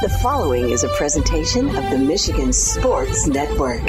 [0.00, 3.82] The following is a presentation of the Michigan Sports Network.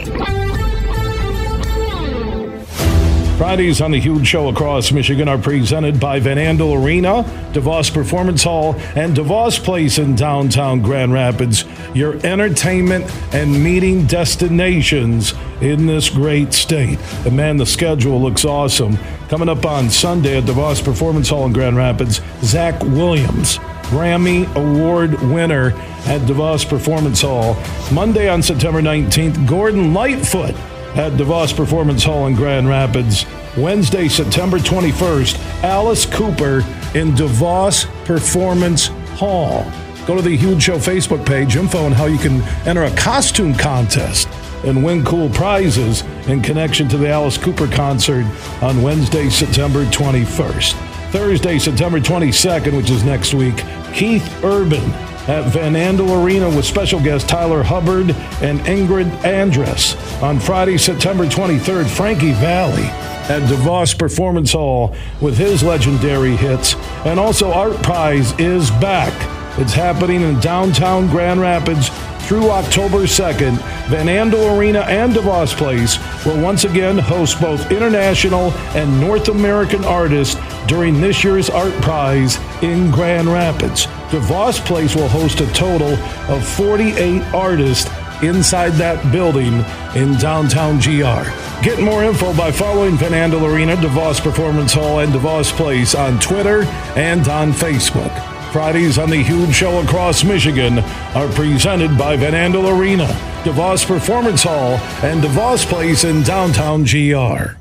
[3.37, 8.43] Fridays on the Huge Show across Michigan are presented by Van Andel Arena, DeVos Performance
[8.43, 11.63] Hall, and DeVos Place in downtown Grand Rapids,
[11.93, 16.99] your entertainment and meeting destinations in this great state.
[17.25, 18.97] And man, the schedule looks awesome.
[19.29, 23.59] Coming up on Sunday at DeVos Performance Hall in Grand Rapids, Zach Williams.
[23.91, 25.71] Grammy Award winner
[26.05, 27.61] at DeVos Performance Hall.
[27.91, 30.55] Monday on September 19th, Gordon Lightfoot
[30.95, 33.25] at DeVos Performance Hall in Grand Rapids.
[33.57, 36.59] Wednesday, September 21st, Alice Cooper
[36.97, 38.87] in DeVos Performance
[39.17, 39.69] Hall.
[40.07, 43.53] Go to the Huge Show Facebook page, info on how you can enter a costume
[43.53, 44.29] contest
[44.63, 48.25] and win cool prizes in connection to the Alice Cooper concert
[48.61, 50.90] on Wednesday, September 21st.
[51.11, 53.57] Thursday, September 22nd, which is next week,
[53.93, 54.81] Keith Urban
[55.27, 59.95] at Van Andel Arena with special guest Tyler Hubbard and Ingrid Andress.
[60.23, 62.85] On Friday, September 23rd, Frankie Valli
[63.29, 66.75] at DeVos Performance Hall with his legendary hits.
[67.05, 69.13] And also, Art Prize is back.
[69.59, 71.89] It's happening in downtown Grand Rapids
[72.25, 73.57] through October 2nd.
[73.89, 79.83] Van Andel Arena and DeVos Place will once again host both international and North American
[79.83, 80.35] artists
[80.67, 83.87] during this year's Art Prize in Grand Rapids.
[84.11, 85.93] DeVos Place will host a total
[86.33, 87.89] of 48 artists
[88.23, 89.63] inside that building
[89.95, 91.29] in downtown GR.
[91.63, 96.19] Get more info by following Van Andel Arena, DeVos Performance Hall, and DeVos Place on
[96.19, 96.63] Twitter
[96.95, 98.11] and on Facebook.
[98.51, 103.05] Fridays on the Huge Show across Michigan are presented by Van Andel Arena,
[103.43, 104.73] DeVos Performance Hall,
[105.03, 107.60] and DeVos Place in downtown GR.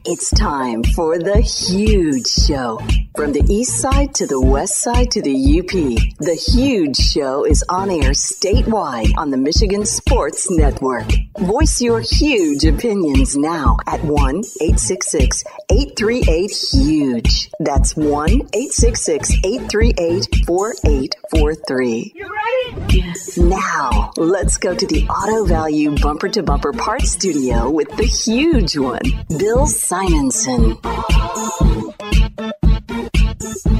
[0.03, 2.79] It's time for the huge show.
[3.15, 5.69] From the east side to the west side to the UP,
[6.17, 11.05] the huge show is on air statewide on the Michigan Sports Network.
[11.37, 14.17] Voice your huge opinions now at 1
[14.61, 17.49] 866 838 HUGE.
[17.59, 22.13] That's 1 866 838 4843.
[22.15, 22.97] You ready?
[22.97, 23.37] Yes.
[23.37, 28.77] Now, let's go to the Auto Value Bumper to Bumper Parts Studio with the huge
[28.77, 29.01] one,
[29.37, 30.71] Bill Simonson.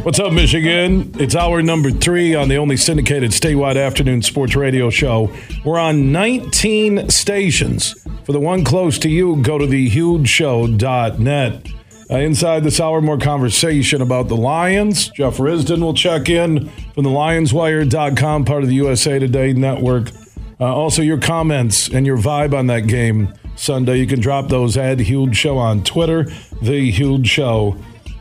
[0.04, 1.16] What's up, Michigan?
[1.18, 5.34] It's hour number three on the only syndicated statewide afternoon sports radio show.
[5.64, 7.94] We're on 19 stations.
[8.26, 11.68] For the one close to you, go to thehugeshow.net.
[12.10, 15.08] Uh, inside this hour, more conversation about the Lions.
[15.12, 20.12] Jeff Risdon will check in from the LionsWire.com, part of the USA Today network.
[20.60, 24.00] Uh, also, your comments and your vibe on that game Sunday.
[24.00, 26.26] You can drop those at Huge Show on Twitter,
[26.62, 27.78] The Huge Show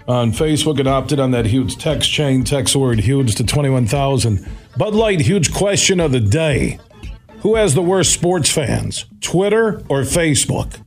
[0.07, 2.45] on Facebook, and opted on that huge text chain.
[2.45, 4.47] Text word huge to 21,000.
[4.77, 6.79] Bud Light, huge question of the day.
[7.41, 10.81] Who has the worst sports fans, Twitter or Facebook?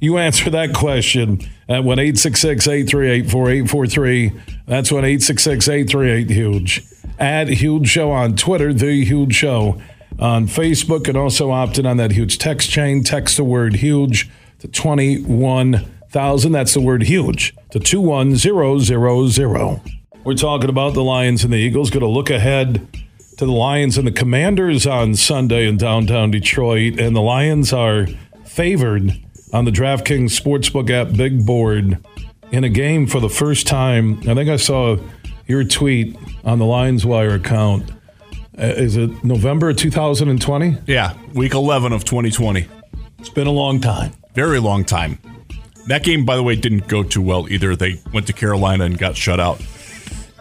[0.00, 4.32] You answer that question at 1 866 838 4843.
[4.66, 6.82] That's 1 866 838 Huge.
[7.20, 9.80] At Huge Show on Twitter, The Huge Show
[10.18, 13.02] on Facebook, and also opted on that huge text chain.
[13.02, 14.30] Text the word huge
[14.60, 16.52] to 21,000.
[16.52, 19.80] That's the word huge to 21000.
[20.24, 21.90] We're talking about the Lions and the Eagles.
[21.90, 22.86] Going to look ahead
[23.38, 27.00] to the Lions and the Commanders on Sunday in downtown Detroit.
[27.00, 28.06] And the Lions are
[28.44, 29.20] favored
[29.52, 31.98] on the DraftKings Sportsbook app big board
[32.52, 34.18] in a game for the first time.
[34.28, 34.96] I think I saw
[35.48, 37.90] your tweet on the Lions Wire account.
[38.58, 40.76] Uh, is it November 2020?
[40.86, 42.66] Yeah, week 11 of 2020.
[43.18, 44.12] It's been a long time.
[44.34, 45.18] Very long time.
[45.86, 47.74] That game, by the way, didn't go too well either.
[47.74, 49.60] They went to Carolina and got shut out.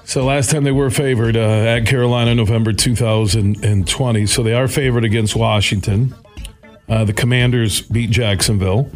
[0.04, 4.26] So last time they were favored uh, at Carolina, November 2020.
[4.26, 6.14] So they are favored against Washington.
[6.90, 8.92] Uh, the Commanders beat Jacksonville.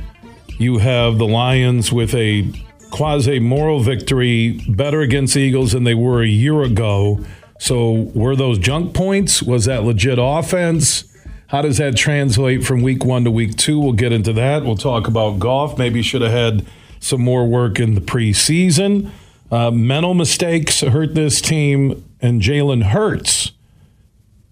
[0.58, 2.52] You have the Lions with a
[2.92, 7.24] quasi moral victory, better against the Eagles than they were a year ago.
[7.60, 9.42] So were those junk points?
[9.42, 11.06] Was that legit offense?
[11.48, 13.80] How does that translate from week one to week two?
[13.80, 14.64] We'll get into that.
[14.66, 15.78] We'll talk about Goff.
[15.78, 16.66] Maybe should have had
[17.00, 19.12] some more work in the preseason.
[19.52, 23.52] Uh, mental mistakes hurt this team, and Jalen Hurts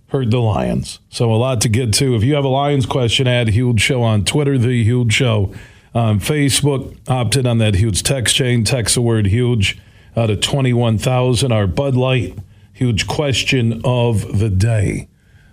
[0.09, 0.99] hurt the Lions.
[1.09, 2.15] So a lot to get to.
[2.15, 5.53] If you have a Lions question, add Huge Show on Twitter, the Huge Show
[5.95, 6.95] on Facebook.
[7.07, 8.63] Opted on that huge text chain.
[8.63, 9.79] Text the word huge
[10.15, 11.51] out of 21,000.
[11.51, 12.37] Our Bud Light
[12.73, 15.07] huge question of the day.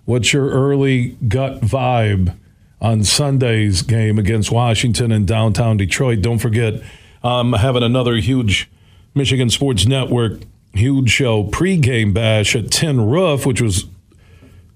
[0.05, 2.37] What's your early gut vibe
[2.81, 6.23] on Sunday's game against Washington in downtown Detroit.
[6.23, 6.83] Don't forget,
[7.23, 8.71] um, having another huge
[9.15, 10.41] Michigan Sports Network
[10.73, 13.87] huge show pregame bash at Tin Roof, which was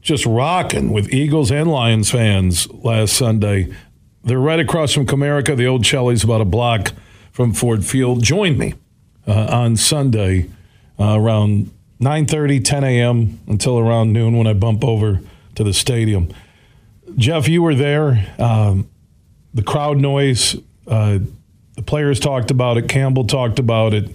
[0.02, 3.72] just rocking with Eagles and Lions fans last Sunday.
[4.22, 5.56] They're right across from Comerica.
[5.56, 6.92] The old Cheli's about a block
[7.32, 8.22] from Ford Field.
[8.22, 8.74] Join me
[9.26, 10.50] uh, on Sunday
[10.98, 11.70] uh, around
[12.00, 13.40] 9.30, 10 a.m.
[13.46, 15.20] until around noon when I bump over
[15.54, 16.32] to the stadium.
[17.16, 18.34] Jeff, you were there.
[18.38, 18.88] Um,
[19.52, 20.56] the crowd noise,
[20.86, 21.18] uh,
[21.76, 22.88] the players talked about it.
[22.88, 24.10] Campbell talked about it.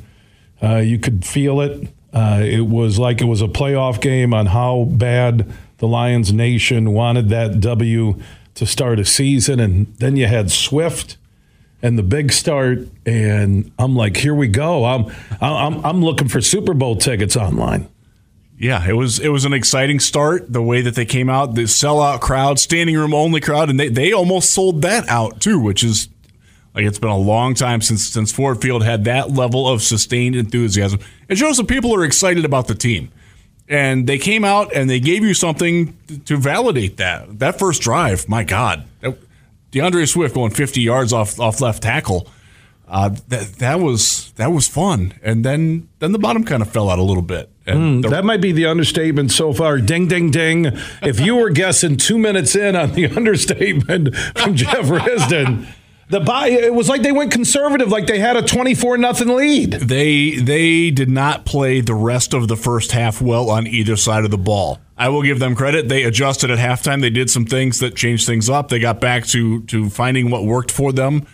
[0.62, 1.88] Uh, you could feel it.
[2.12, 6.92] Uh, it was like it was a playoff game on how bad the Lions Nation
[6.92, 8.20] wanted that W
[8.56, 9.60] to start a season.
[9.60, 11.18] And then you had Swift
[11.82, 12.80] and the big start.
[13.06, 14.86] And I'm like, here we go.
[14.86, 15.12] I'm,
[15.42, 17.90] I'm, I'm looking for Super Bowl tickets online.
[18.58, 20.52] Yeah, it was it was an exciting start.
[20.52, 23.88] The way that they came out, the sellout crowd, standing room only crowd, and they,
[23.88, 26.10] they almost sold that out too, which is
[26.76, 30.36] like it's been a long time since since Ford Field had that level of sustained
[30.36, 31.00] enthusiasm.
[31.30, 33.12] It shows that people are excited about the team.
[33.70, 35.96] And they came out and they gave you something
[36.26, 37.38] to validate that.
[37.38, 38.84] That first drive, my God.
[39.72, 42.28] D'Andre Swift going 50 yards off off left tackle.
[42.88, 46.90] Uh, that that was that was fun, and then then the bottom kind of fell
[46.90, 47.52] out a little bit.
[47.68, 49.78] Mm, the, that might be the understatement so far.
[49.78, 50.72] Ding, ding, ding!
[51.04, 55.68] If you were guessing two minutes in on the understatement from Jeff Risdon,
[56.10, 59.72] the buy it was like they went conservative, like they had a twenty-four nothing lead.
[59.74, 64.26] They they did not play the rest of the first half well on either side
[64.26, 64.80] of the ball.
[64.98, 65.88] I will give them credit.
[65.88, 67.02] They adjusted at halftime.
[67.02, 68.70] They did some things that changed things up.
[68.70, 71.28] They got back to to finding what worked for them,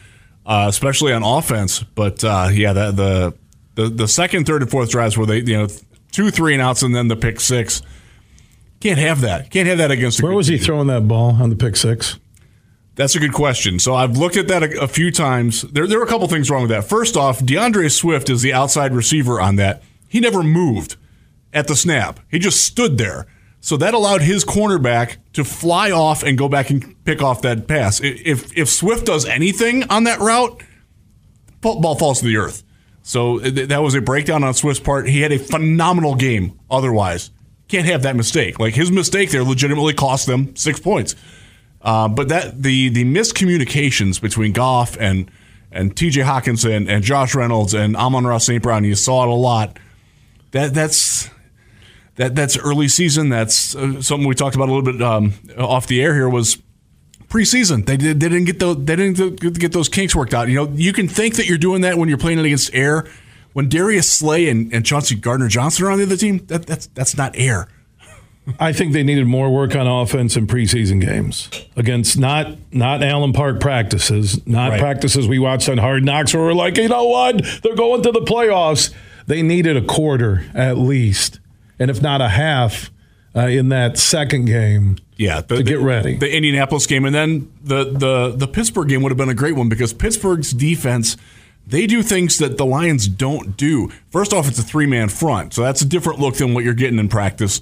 [0.46, 1.82] uh, especially on offense.
[1.82, 3.34] But uh, yeah, the, the
[3.76, 5.68] the the second, third, and fourth drives where they you know
[6.12, 7.82] two three and outs and then the pick six.
[8.82, 9.50] Can't have that.
[9.52, 10.22] Can't have that against.
[10.22, 10.58] Where was team.
[10.58, 12.20] he throwing that ball on the pick six?
[12.96, 13.80] That's a good question.
[13.80, 15.64] So I've looked at that a, a, few times.
[15.64, 16.86] There, there are a couple things wrong with that.
[16.86, 19.84] First off, D'Andre Swift is the outside receiver on that.
[20.08, 20.96] He never moved
[21.54, 22.20] at the snap.
[22.32, 23.28] He just stood there.
[23.60, 27.68] So that allowed his cornerback to fly off and go back and pick off that
[27.68, 28.00] pass.
[28.00, 30.62] If if Swift does anything on that route,
[31.62, 32.64] ball falls to the earth.
[33.02, 35.10] So that was a breakdown on Swift's part.
[35.10, 36.60] He had a phenomenal game.
[36.70, 37.32] Otherwise,
[37.68, 38.60] can't have that mistake.
[38.60, 41.16] Like his mistake there legitimately cost them six points.
[41.86, 45.30] Uh, but that the the miscommunications between Goff and
[45.72, 46.22] and T.J.
[46.22, 48.64] Hockenson and Josh Reynolds and Amon-Ra St.
[48.64, 49.78] Brown, you saw it a lot.
[50.50, 51.30] That that's
[52.16, 53.30] that that's early season.
[53.30, 56.28] That's uh, something we talked about a little bit um, off the air here.
[56.28, 56.58] Was
[57.28, 57.86] preseason.
[57.86, 60.48] They did they didn't get those they didn't get those kinks worked out.
[60.48, 63.06] You know, you can think that you're doing that when you're playing it against air.
[63.54, 66.88] When Darius Slay and, and Chauncey Gardner Johnson are on the other team, that, that's
[66.88, 67.70] that's not air.
[68.60, 73.34] I think they needed more work on offense in preseason games against not not Allen
[73.34, 74.80] Park practices, not right.
[74.80, 78.12] practices we watched on Hard Knocks where we're like, you know what, they're going to
[78.12, 78.94] the playoffs.
[79.26, 81.40] They needed a quarter at least,
[81.80, 82.92] and if not a half,
[83.36, 84.98] uh, in that second game.
[85.18, 86.14] Yeah, the, to get ready.
[86.14, 89.36] The, the Indianapolis game, and then the the the Pittsburgh game would have been a
[89.36, 91.18] great one because Pittsburgh's defense
[91.68, 93.92] they do things that the Lions don't do.
[94.12, 96.76] First off, it's a three man front, so that's a different look than what you're
[96.76, 97.60] getting in practice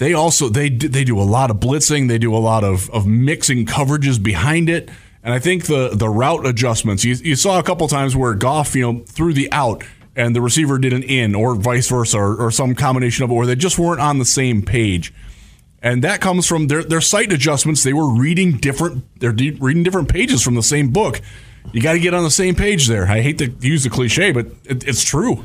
[0.00, 2.08] they also they they do a lot of blitzing.
[2.08, 4.88] They do a lot of, of mixing coverages behind it.
[5.22, 8.74] And I think the the route adjustments you, you saw a couple times where Goff
[8.74, 9.84] you know threw the out
[10.16, 13.34] and the receiver did an in or vice versa or, or some combination of it
[13.34, 15.12] where they just weren't on the same page.
[15.82, 17.82] And that comes from their their sight adjustments.
[17.82, 21.20] They were reading different they're de- reading different pages from the same book.
[21.74, 23.06] You got to get on the same page there.
[23.06, 25.44] I hate to use the cliche, but it, it's true.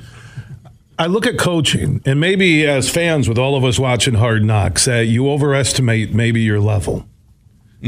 [0.98, 4.88] I look at coaching, and maybe as fans, with all of us watching Hard Knocks,
[4.88, 7.06] you overestimate maybe your level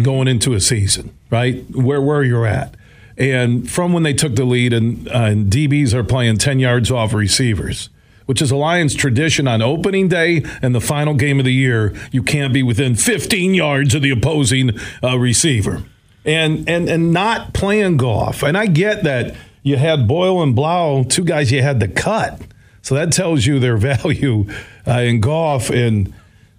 [0.01, 1.63] going into a season, right?
[1.71, 2.75] Where where you're at,
[3.17, 6.91] and from when they took the lead, and, uh, and DBs are playing ten yards
[6.91, 7.89] off receivers,
[8.25, 11.95] which is a Lions tradition on opening day and the final game of the year.
[12.11, 15.83] You can't be within 15 yards of the opposing uh, receiver,
[16.25, 18.43] and and and not playing golf.
[18.43, 19.33] And I get that
[19.63, 22.41] you had Boyle and Blough, two guys you had to cut
[22.81, 24.45] so that tells you their value
[24.87, 25.69] uh, in golf.
[25.69, 26.13] And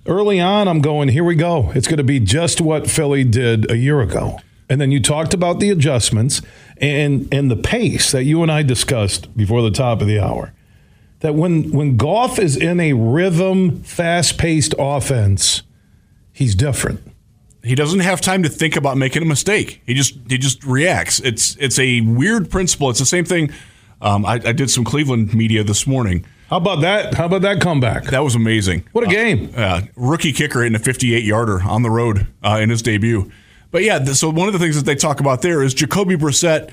[0.07, 1.73] early on, I'm going, here we go.
[1.75, 4.41] It's going to be just what Philly did a year ago.
[4.69, 6.43] And then you talked about the adjustments
[6.77, 10.53] and and the pace that you and I discussed before the top of the hour.
[11.21, 15.63] That when when Goff is in a rhythm, fast-paced offense,
[16.33, 17.01] he's different.
[17.65, 19.83] He doesn't have time to think about making a mistake.
[19.87, 21.19] He just he just reacts.
[21.21, 22.91] It's it's a weird principle.
[22.91, 23.51] It's the same thing
[24.01, 26.25] um, I, I, did some Cleveland media this morning.
[26.49, 27.15] How about that?
[27.15, 28.05] How about that comeback?
[28.05, 28.85] That was amazing.
[28.93, 29.53] What a game!
[29.57, 33.31] Uh, uh, rookie kicker in a 58 yarder on the road uh, in his debut.
[33.71, 36.17] But yeah, th- so one of the things that they talk about there is Jacoby
[36.17, 36.71] Brissett.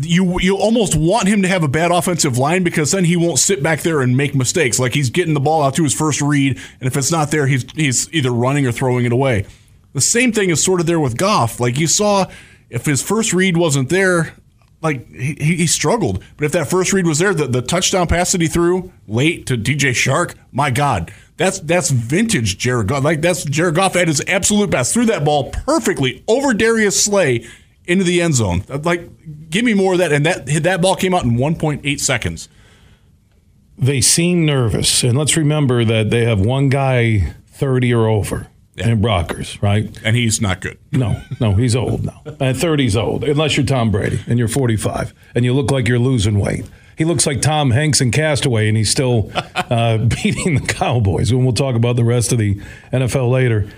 [0.00, 3.38] You you almost want him to have a bad offensive line because then he won't
[3.38, 4.78] sit back there and make mistakes.
[4.78, 7.46] Like he's getting the ball out to his first read, and if it's not there,
[7.46, 9.46] he's he's either running or throwing it away.
[9.94, 11.58] The same thing is sort of there with Goff.
[11.58, 12.26] Like you saw,
[12.70, 14.34] if his first read wasn't there,
[14.80, 16.22] like he, he struggled.
[16.36, 19.46] But if that first read was there, the, the touchdown pass that he threw late
[19.46, 23.04] to DJ Chark, my God, that's that's vintage Jared Goff.
[23.04, 24.94] Like that's Jared Goff at his absolute best.
[24.94, 27.46] Threw that ball perfectly over Darius Slay
[27.86, 28.64] into the end zone.
[28.68, 30.12] Like, give me more of that.
[30.12, 32.48] And that that ball came out in 1.8 seconds.
[33.76, 38.88] They seem nervous, and let's remember that they have one guy 30 or over yeah.
[38.88, 39.90] in Brockers, right?
[40.04, 40.78] And he's not good.
[40.92, 42.22] No, no, he's old now.
[42.40, 45.98] And 30's old, unless you're Tom Brady and you're 45 and you look like you're
[45.98, 46.64] losing weight.
[46.96, 51.30] He looks like Tom Hanks in Castaway, and he's still uh, beating the Cowboys.
[51.30, 52.60] And we'll talk about the rest of the
[52.92, 53.68] NFL later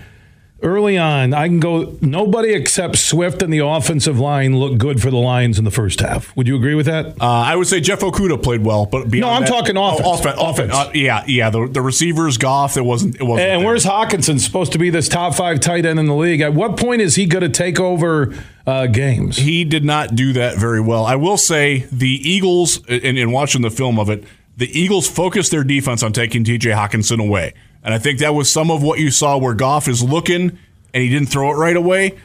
[0.61, 1.97] early on, I can go.
[2.01, 5.99] Nobody except Swift and the offensive line looked good for the Lions in the first
[5.99, 6.35] half.
[6.35, 7.07] Would you agree with that?
[7.21, 10.01] Uh, I would say Jeff Okudah played well, but no, I'm that, talking offense.
[10.03, 10.73] Oh, offense, offense.
[10.73, 11.49] Uh, yeah, yeah.
[11.49, 12.77] The, the receivers, Goff.
[12.77, 13.15] It wasn't.
[13.15, 13.49] It wasn't.
[13.49, 13.67] And there.
[13.67, 16.41] where's Hockenson supposed to be this top five tight end in the league?
[16.41, 18.33] At what point is he going to take over
[18.65, 19.37] uh, games?
[19.37, 21.05] He did not do that very well.
[21.05, 24.23] I will say the Eagles, in, in watching the film of it,
[24.57, 26.69] the Eagles focused their defense on taking T.J.
[26.69, 27.53] Hockenson away.
[27.83, 30.57] And I think that was some of what you saw where Goff is looking
[30.93, 32.17] and he didn't throw it right away.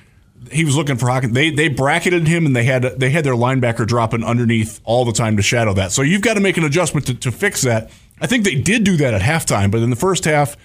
[0.52, 1.32] He was looking for Hawkins.
[1.32, 5.12] They they bracketed him and they had they had their linebacker dropping underneath all the
[5.12, 5.92] time to shadow that.
[5.92, 7.90] So you've got to make an adjustment to, to fix that.
[8.20, 10.56] I think they did do that at halftime, but in the first half,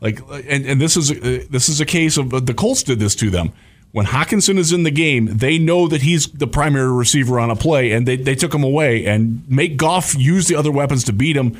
[0.00, 3.00] like and, and this is uh, this is a case of uh, the Colts did
[3.00, 3.52] this to them.
[3.92, 7.56] When Hockenson is in the game, they know that he's the primary receiver on a
[7.56, 11.12] play, and they, they took him away and make Goff use the other weapons to
[11.14, 11.56] beat him.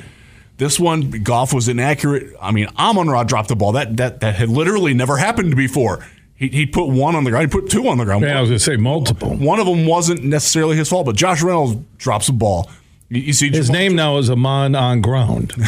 [0.59, 2.35] This one, Goff was inaccurate.
[2.41, 3.73] I mean, Amon Ra dropped the ball.
[3.73, 6.07] That that that had literally never happened before.
[6.35, 7.51] He, he put one on the ground.
[7.53, 8.23] He put two on the ground.
[8.23, 9.35] Yeah, I was going to say multiple.
[9.37, 12.71] One of them wasn't necessarily his fault, but Josh Reynolds drops a ball.
[13.09, 15.55] You, you see, his name now is Amon on ground.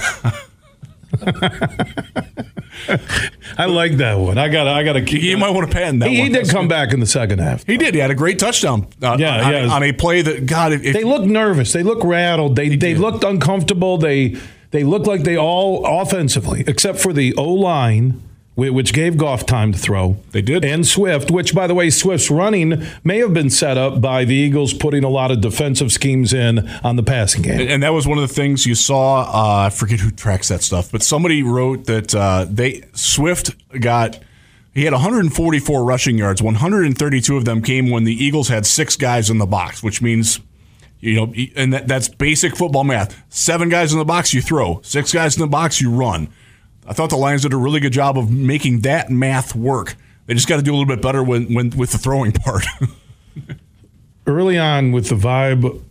[3.57, 4.37] I like that one.
[4.37, 4.68] I got.
[4.68, 5.23] I got to keep.
[5.23, 6.11] You might want to pan that.
[6.11, 7.66] He, he did come back in the second half.
[7.66, 7.95] He did.
[7.95, 8.87] He had a great touchdown.
[9.02, 9.68] Uh, yeah, on, yeah.
[9.68, 11.73] On a play that God, if, they looked nervous.
[11.73, 12.57] They looked rattled.
[12.57, 13.97] They they looked uncomfortable.
[13.97, 14.37] They
[14.71, 18.23] they looked like they all offensively, except for the O line,
[18.55, 20.17] which gave Goff time to throw.
[20.33, 20.65] They did.
[20.65, 24.35] And Swift, which, by the way, Swift's running may have been set up by the
[24.35, 27.69] Eagles putting a lot of defensive schemes in on the passing game.
[27.69, 29.23] And that was one of the things you saw.
[29.23, 34.19] Uh, I forget who tracks that stuff, but somebody wrote that uh, they Swift got.
[34.75, 36.43] He had 144 rushing yards.
[36.43, 40.39] 132 of them came when the Eagles had six guys in the box, which means
[41.00, 43.23] you know, and that, that's basic football math.
[43.28, 44.81] Seven guys in the box, you throw.
[44.83, 46.28] Six guys in the box, you run.
[46.87, 49.97] I thought the Lions did a really good job of making that math work.
[50.26, 52.64] They just got to do a little bit better when, when with the throwing part.
[54.26, 55.83] Early on, with the vibe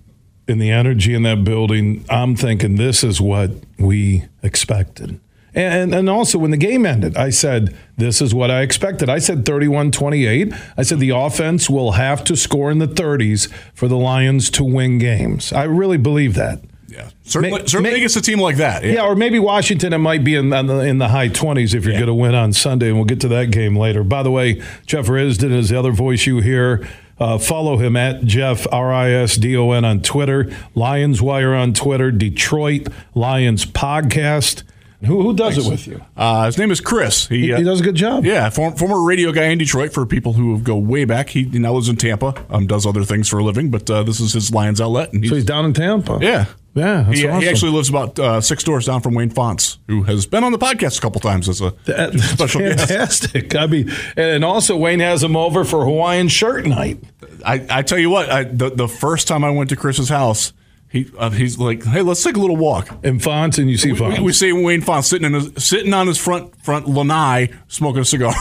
[0.47, 5.19] and the energy in that building, I'm thinking this is what we expected.
[5.57, 9.09] And, and also, when the game ended, I said, This is what I expected.
[9.09, 10.53] I said 31 28.
[10.77, 14.63] I said the offense will have to score in the 30s for the Lions to
[14.63, 15.51] win games.
[15.51, 16.61] I really believe that.
[16.87, 18.83] Yeah, certainly, may, certainly may, against a team like that.
[18.83, 18.93] Yeah.
[18.93, 19.05] yeah.
[19.05, 19.93] or maybe Washington.
[19.93, 22.01] It might be in the, in the high twenties if you're yeah.
[22.01, 24.03] going to win on Sunday, and we'll get to that game later.
[24.03, 26.87] By the way, Jeff Risdon is the other voice you hear.
[27.19, 31.55] Uh, follow him at Jeff R I S D O N on Twitter, Lions Wire
[31.55, 34.61] on Twitter, Detroit Lions podcast.
[35.05, 35.67] Who, who does Thanks.
[35.67, 36.05] it with you?
[36.15, 37.27] Uh, his name is Chris.
[37.27, 38.25] He, he, uh, he does a good job.
[38.25, 39.93] Yeah, form, former radio guy in Detroit.
[39.93, 42.33] For people who go way back, he, now lives in Tampa.
[42.49, 45.13] Um, does other things for a living, but uh, this is his Lions outlet.
[45.13, 46.17] And he's, so he's down in Tampa.
[46.19, 47.03] Yeah, yeah.
[47.05, 47.41] He, awesome.
[47.41, 50.51] he, actually lives about uh, six doors down from Wayne Fontes, who has been on
[50.51, 53.55] the podcast a couple times as a that, special fantastic.
[53.55, 57.03] I mean, and also Wayne has him over for Hawaiian shirt night.
[57.45, 60.53] I, I tell you what, I, the the first time I went to Chris's house
[60.89, 62.89] he uh, he's like, hey, let's take a little walk.
[63.03, 64.19] And Fontes, and you see Fontes.
[64.19, 68.01] We, we see Wayne Fontes sitting in his, sitting on his front front lanai smoking
[68.01, 68.33] a cigar.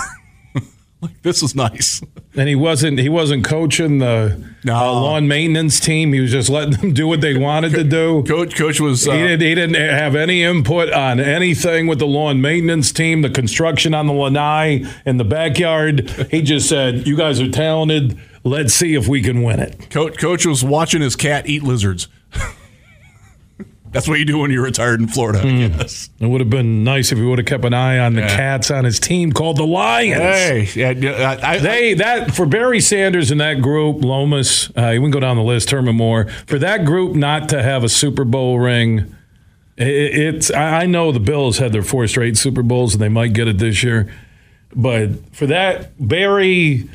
[1.01, 2.01] like this is nice.
[2.37, 4.77] And he wasn't he wasn't coaching the no.
[4.77, 6.13] uh, lawn maintenance team.
[6.13, 8.23] He was just letting them do what they wanted to do.
[8.27, 12.07] Coach coach was uh, he, did, he didn't have any input on anything with the
[12.07, 16.09] lawn maintenance team, the construction on the lanai in the backyard.
[16.31, 18.19] He just said, "You guys are talented.
[18.45, 22.09] Let's see if we can win it." Coach coach was watching his cat eat lizards.
[23.97, 25.41] That's what you do when you're retired in Florida.
[25.41, 26.11] Mm.
[26.21, 28.37] It would have been nice if he would have kept an eye on the yeah.
[28.37, 30.21] cats on his team called the Lions.
[30.21, 35.01] Hey, yeah, I, I, they that for Barry Sanders and that group, Lomas, uh, you
[35.01, 38.27] can go down the list, Herman Moore, for that group not to have a Super
[38.27, 39.17] Bowl ring.
[39.79, 43.33] It, it's I know the Bills had their four straight Super Bowls and they might
[43.33, 44.13] get it this year,
[44.75, 46.91] but for that Barry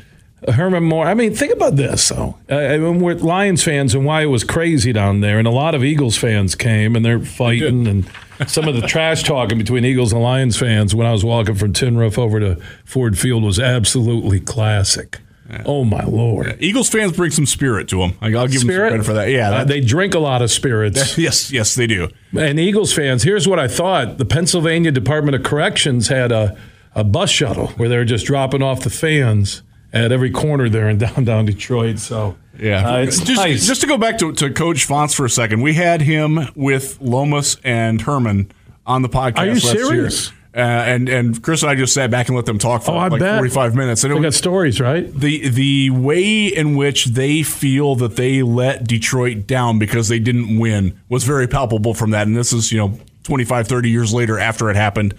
[0.48, 1.06] Herman Moore.
[1.06, 2.36] I mean, think about this, though.
[2.50, 5.52] Uh, I mean, we're Lions fans and why it was crazy down there, and a
[5.52, 8.10] lot of Eagles fans came and they're fighting, and
[8.46, 11.72] some of the trash talking between Eagles and Lions fans when I was walking from
[11.72, 15.20] Tin Roof over to Ford Field was absolutely classic.
[15.66, 16.56] Oh my lord!
[16.60, 18.16] Eagles fans bring some spirit to them.
[18.22, 19.28] I'll give Spirit them some credit for that.
[19.30, 21.18] Yeah, Uh, they drink a lot of spirits.
[21.18, 22.08] yes, yes, they do.
[22.36, 26.56] And Eagles fans, here's what I thought: the Pennsylvania Department of Corrections had a
[26.94, 30.88] a bus shuttle where they were just dropping off the fans at every corner there
[30.88, 31.98] in downtown Detroit.
[31.98, 33.66] So Yeah, uh, it's just nice.
[33.66, 35.62] just to go back to, to Coach Fontes for a second.
[35.62, 38.50] We had him with Lomas and Herman
[38.86, 39.38] on the podcast.
[39.38, 39.84] Are you last year.
[39.86, 40.32] serious?
[40.54, 43.08] Uh, and and Chris and I just sat back and let them talk for Oh,
[43.08, 43.38] like bet.
[43.38, 44.04] forty five minutes.
[44.04, 45.10] And it they got stories, right?
[45.10, 50.58] the the way in which they feel that they let Detroit down because they didn't
[50.58, 52.26] win was very palpable from that.
[52.26, 55.14] And this is you know 25, 30 years later after it happened.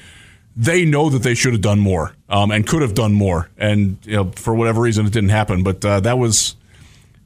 [0.55, 3.97] They know that they should have done more um, and could have done more, and
[4.03, 5.63] you know for whatever reason it didn't happen.
[5.63, 6.55] But uh, that was,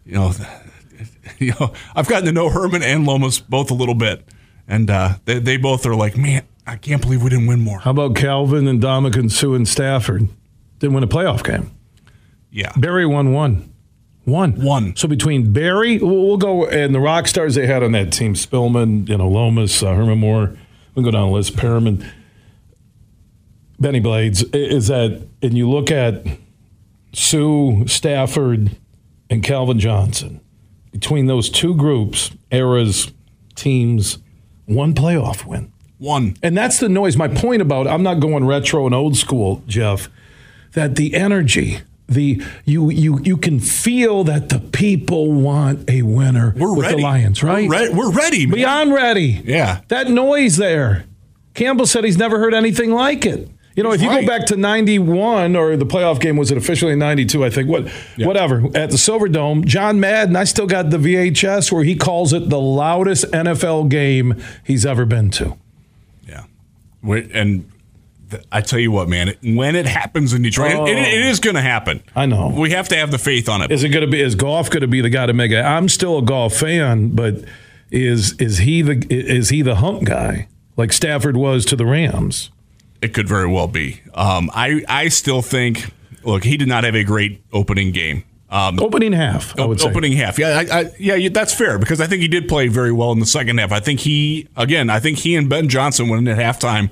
[0.06, 0.34] you know,
[1.40, 4.24] you know I've gotten to know Herman and Lomas both a little bit,
[4.68, 7.80] and uh, they they both are like, man, I can't believe we didn't win more.
[7.80, 10.30] How about Calvin and Ndamukong Suh and Stafford?
[10.80, 11.72] Didn't win a playoff game.
[12.50, 13.74] Yeah, Barry won one.
[14.28, 14.62] One.
[14.62, 14.94] One.
[14.98, 18.34] So between Barry, we'll, we'll go, and the rock stars they had on that team,
[18.34, 20.58] Spielman, you know, Lomas, uh, Herman Moore,
[20.94, 22.06] we'll go down the list, Perriman,
[23.80, 26.26] Benny Blades, is that, and you look at
[27.14, 28.72] Suh, Stafford,
[29.30, 30.42] and Calvin Johnson,
[30.92, 33.12] between those two groups, eras,
[33.56, 34.18] teams,
[34.66, 35.72] one playoff win.
[35.98, 36.36] one.
[36.44, 37.18] And that's the noise.
[37.18, 40.10] My point about I'm not going retro and old school, Jeff.
[40.74, 46.54] That the energy, the you you you can feel that the people want a winner
[46.58, 46.98] We're with ready.
[46.98, 47.68] the Lions, right?
[47.70, 48.46] We're, re- we're ready.
[48.46, 48.56] Man.
[48.56, 49.42] Beyond ready.
[49.46, 49.82] Yeah.
[49.88, 51.06] That noise there.
[51.54, 53.50] Campbell said he's never heard anything like it.
[53.78, 54.26] You know, if you right.
[54.26, 57.70] go back to 91 or the playoff game was it officially 92, I think.
[57.70, 58.64] What whatever.
[58.76, 62.50] At the Silver Dome, John Madden, I still got the VHS where he calls it
[62.50, 65.58] the loudest NFL game he's ever been to.
[66.28, 66.46] Yeah.
[67.04, 67.72] And
[68.52, 71.30] I tell you what, man, when it happens in Detroit, it- it, it oh.
[71.30, 72.02] is going to happen.
[72.16, 72.48] I know.
[72.58, 73.72] We have to have the faith on it.
[73.72, 74.20] Is it going to be?
[74.20, 75.62] Is Goff going to be the guy to make it?
[75.62, 77.46] I'm still a Goff fan, but
[77.92, 82.50] is is he the is he the hump guy like Stafford was to the Rams?
[83.02, 84.02] It could very well be.
[84.14, 85.92] Um, I I still think.
[86.24, 88.24] Look, he did not have a great opening game.
[88.50, 89.90] Um, Opening half, I would say.
[89.90, 92.94] opening half, yeah, I, I, yeah, that's fair because I think he did play very
[92.94, 93.74] well in the second half.
[93.74, 96.90] I think he, again, I think he and Ben Johnson went in at halftime,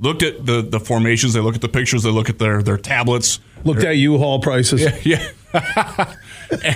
[0.00, 2.76] looked at the the formations, they look at the pictures, they look at their their
[2.76, 4.82] tablets, Looked at U-Haul prices.
[5.06, 5.24] Yeah.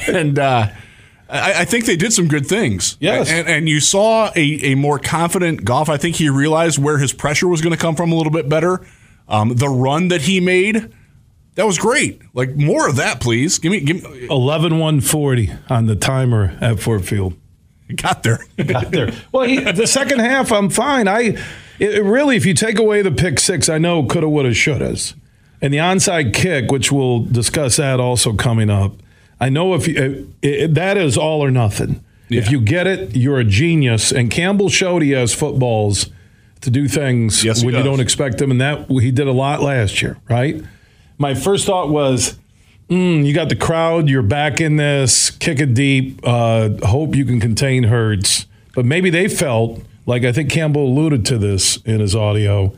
[0.08, 0.68] and uh,
[1.30, 2.96] I, I think they did some good things.
[3.00, 3.30] Yes.
[3.30, 5.88] And, and you saw a, a more confident Goff.
[5.88, 8.48] I think he realized where his pressure was going to come from a little bit
[8.48, 8.80] better.
[9.28, 10.92] Um, the run that he made,
[11.54, 12.20] that was great.
[12.34, 13.58] Like more of that, please.
[13.58, 17.34] Give me, give me, 11 140 on the timer at Ford Field.
[17.94, 18.44] got there.
[18.66, 19.12] Got there.
[19.32, 21.06] Well, he, the second half, I'm fine.
[21.06, 21.36] I
[21.80, 25.14] it, it really, if you take away the pick six, I know coulda, woulda, shouldas,
[25.62, 28.92] and the onside kick, which we'll discuss that also coming up.
[29.40, 29.94] I know if you,
[30.42, 32.04] it, it, that is all or nothing.
[32.28, 34.12] If you get it, you're a genius.
[34.12, 36.10] And Campbell showed he has footballs
[36.60, 39.32] to do things Yes, he when you don't expect them, and that he did a
[39.32, 40.62] lot last year, right?
[41.18, 42.38] My first thought was,
[42.88, 47.24] mm, you got the crowd, you're back in this, kick it deep, uh, hope you
[47.24, 48.46] can contain Hurts.
[48.74, 52.72] But maybe they felt, like I think Campbell alluded to this in his audio,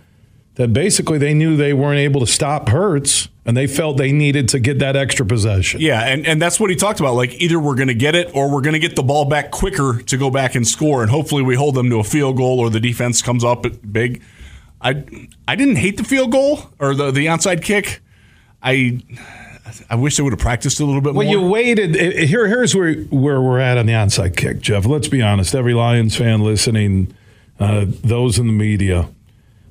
[0.57, 4.49] that basically they knew they weren't able to stop Hurts, and they felt they needed
[4.51, 5.81] to get that extra possession.
[5.81, 7.15] Yeah, and, and that's what he talked about.
[7.15, 9.51] Like either we're going to get it or we're going to get the ball back
[9.51, 12.61] quicker to go back and score, and hopefully we hold them to a field goal
[12.61, 14.23] or the defense comes up big.
[14.81, 15.05] I
[15.49, 18.01] I didn't hate the field goal or the the onside kick.
[18.63, 19.01] I
[19.89, 21.35] I wish they would have practiced a little bit Well, more.
[21.37, 21.97] Well, you waited.
[21.97, 24.85] eh, eh, Here, here's where where we're at on the onside kick, Jeff.
[24.85, 25.55] Let's be honest.
[25.55, 27.15] Every Lions fan listening,
[27.59, 29.09] uh, those in the media,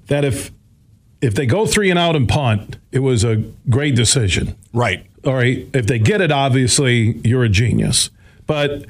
[0.07, 0.51] that if
[1.21, 3.37] if they go three and out and punt, it was a
[3.69, 4.55] great decision.
[4.73, 5.05] right.
[5.23, 5.67] All right.
[5.71, 8.09] If they get it, obviously you're a genius.
[8.47, 8.87] But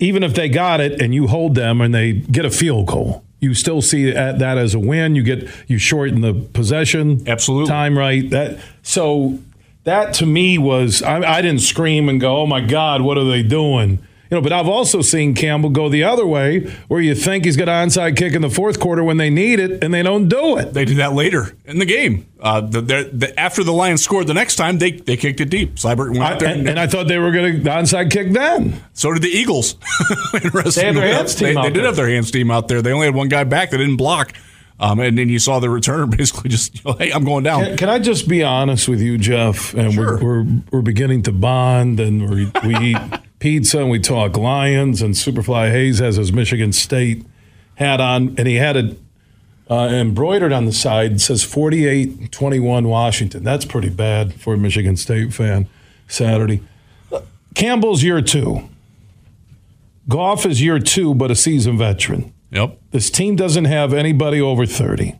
[0.00, 3.22] even if they got it and you hold them and they get a field goal,
[3.38, 5.14] you still see that as a win.
[5.14, 7.68] You get you shorten the possession Absolutely.
[7.68, 8.28] time right.
[8.30, 9.38] That so
[9.84, 13.24] that to me was I, I didn't scream and go, oh my god, what are
[13.24, 14.00] they doing?
[14.30, 17.56] You know, but I've also seen Campbell go the other way, where you think he's
[17.56, 20.28] got an onside kick in the fourth quarter when they need it, and they don't
[20.28, 20.72] do it.
[20.72, 22.26] They did that later in the game.
[22.40, 25.50] Uh, the, the, the, after the Lions scored the next time, they they kicked it
[25.50, 25.74] deep.
[25.74, 26.48] Seibert went I, out there.
[26.54, 28.80] and, and I thought they were going to onside kick then.
[28.94, 29.74] So did the Eagles.
[30.32, 30.38] They
[30.86, 31.86] had their hands team They, out they did there.
[31.86, 32.82] have their hands team out there.
[32.82, 34.32] They only had one guy back that didn't block.
[34.78, 37.64] Um, and then you saw the returner basically just, you know, hey, I'm going down.
[37.64, 39.74] Can, can I just be honest with you, Jeff?
[39.74, 40.18] And Sure.
[40.22, 42.96] we're, we're we're beginning to bond, and we we eat
[43.40, 47.26] pizza, and we talk Lions, and Superfly Hayes has his Michigan State
[47.74, 48.98] hat on, and he had it
[49.68, 51.20] uh, embroidered on the side.
[51.20, 53.42] Says 48-21 Washington.
[53.42, 55.68] That's pretty bad for a Michigan State fan.
[56.06, 56.62] Saturday.
[57.54, 58.68] Campbell's year two.
[60.08, 62.32] Goff is year two, but a seasoned veteran.
[62.52, 62.78] Yep.
[62.90, 65.19] This team doesn't have anybody over 30 Nope.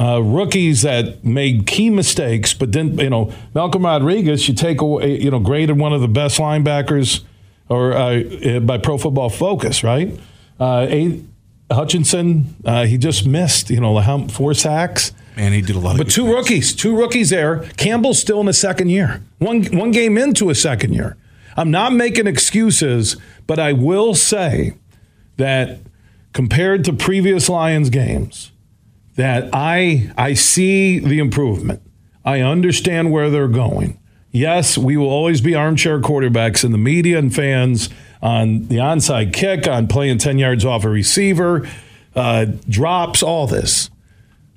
[0.00, 5.20] Uh, rookies that made key mistakes, but then you know Malcolm Rodriguez, you take away,
[5.20, 7.22] you know, graded one of the best linebackers,
[7.68, 10.18] or uh, uh, by Pro Football Focus, right?
[10.58, 11.20] Uh, a,
[11.72, 15.12] Hutchinson, uh, he just missed, you know, hum- four sacks.
[15.36, 16.34] Man, he did a lot of But two things.
[16.34, 17.60] rookies, two rookies there.
[17.76, 19.22] Campbell's still in his second year.
[19.38, 21.16] One one game into a second year.
[21.56, 24.74] I'm not making excuses, but I will say
[25.36, 25.78] that
[26.32, 28.50] compared to previous Lions games,
[29.16, 31.82] that I I see the improvement.
[32.24, 33.98] I understand where they're going.
[34.32, 37.88] Yes, we will always be armchair quarterbacks in the media and fans
[38.22, 41.68] on the onside kick, on playing 10 yards off a receiver,
[42.14, 43.90] uh, drops, all this.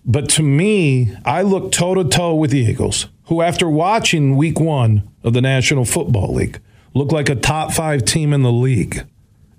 [0.05, 4.59] But to me, I look toe to toe with the Eagles, who, after watching week
[4.59, 6.59] one of the National Football League,
[6.93, 9.05] look like a top five team in the league.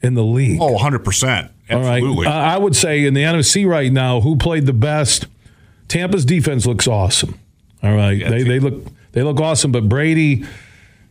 [0.03, 0.61] In the league.
[0.61, 1.51] Oh, 100%.
[1.71, 1.97] All right.
[2.03, 2.27] Absolutely.
[2.27, 5.27] Uh, I would say in the NFC right now, who played the best?
[5.89, 7.39] Tampa's defense looks awesome.
[7.83, 8.19] All right.
[8.29, 10.45] they, they look they look awesome, but Brady,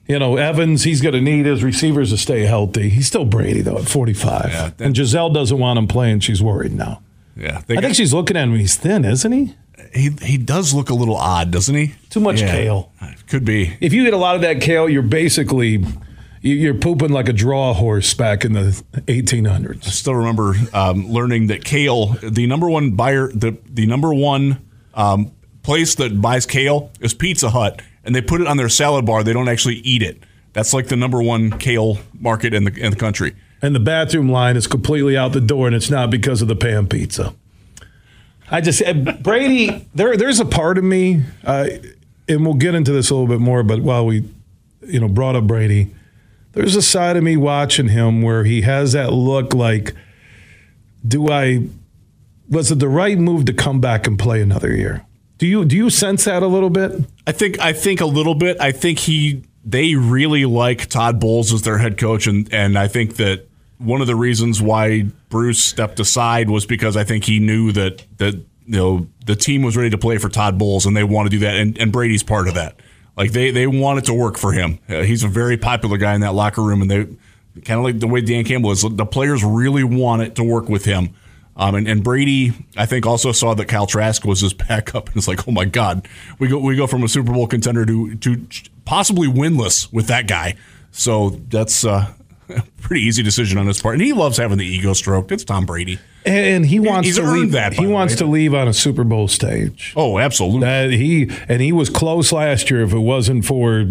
[0.08, 2.90] you know, Evans, he's going to need his receivers to stay healthy.
[2.90, 4.50] He's still Brady though at 45.
[4.52, 6.20] Yeah, that- and Gisele doesn't want him playing.
[6.22, 7.02] She's worried now.
[7.38, 7.62] yeah.
[7.70, 8.56] I got- think she's looking at him.
[8.56, 9.56] He's thin, isn't he?
[9.94, 11.94] he, he does look a little odd, doesn't he?
[12.10, 12.52] Too much Yeah.
[12.52, 12.92] kale.
[13.28, 13.76] Could be.
[13.80, 15.84] If you get a lot of that kale, you're basically
[16.44, 19.88] you're pooping like a draw horse back in the 1800s.
[19.88, 24.62] I still remember um, learning that kale, the number one buyer, the the number one
[24.94, 25.32] um,
[25.64, 29.24] place that buys kale is Pizza Hut, and they put it on their salad bar.
[29.24, 30.22] They don't actually eat it.
[30.52, 33.36] That's like the number one kale market in the in the country.
[33.62, 36.56] and the bathroom line is completely out the door, and it's not because of the
[36.56, 37.34] pan pizza.
[38.52, 39.88] I just uh, Brady.
[39.96, 41.70] There, there's a part of me, uh,
[42.28, 43.64] and we'll get into this a little bit more.
[43.64, 44.30] But while we,
[44.82, 45.96] you know, brought up Brady,
[46.54, 49.94] there's a side of me watching him where he has that look like,
[51.06, 51.68] do I?
[52.50, 55.06] Was it the right move to come back and play another year?
[55.38, 57.06] Do you do you sense that a little bit?
[57.28, 58.60] I think I think a little bit.
[58.62, 62.88] I think he they really like Todd Bowles as their head coach, and and I
[62.88, 63.48] think that
[63.80, 68.04] one of the reasons why Bruce stepped aside was because I think he knew that
[68.18, 71.26] that you know the team was ready to play for Todd Bowles, and they want
[71.26, 72.76] to do that, and, and Brady's part of that.
[73.16, 74.80] Like they they want it to work for him.
[74.90, 77.06] Uh, he's a very popular guy in that locker room, and they
[77.62, 78.82] kind of like the way Dan Campbell is.
[78.82, 81.14] The players really want it to work with him.
[81.56, 85.18] Um, and, and Brady, I think, also saw that Kyle Trask was his backup, and
[85.18, 86.08] it's like, oh my God,
[86.40, 88.42] we go we go from a Super Bowl contender to to
[88.86, 90.56] possibly winless with that guy.
[90.92, 92.14] So that's uh,
[92.82, 95.32] pretty easy decision on his part, and he loves having the ego stroked.
[95.32, 96.00] It's Tom Brady.
[96.26, 97.52] And he wants he's to leave.
[97.52, 98.18] that, he wants way.
[98.18, 99.94] to leave on a Super Bowl stage.
[99.96, 100.62] Oh, absolutely.
[100.62, 102.82] That he and he was close last year.
[102.82, 103.86] If it wasn't for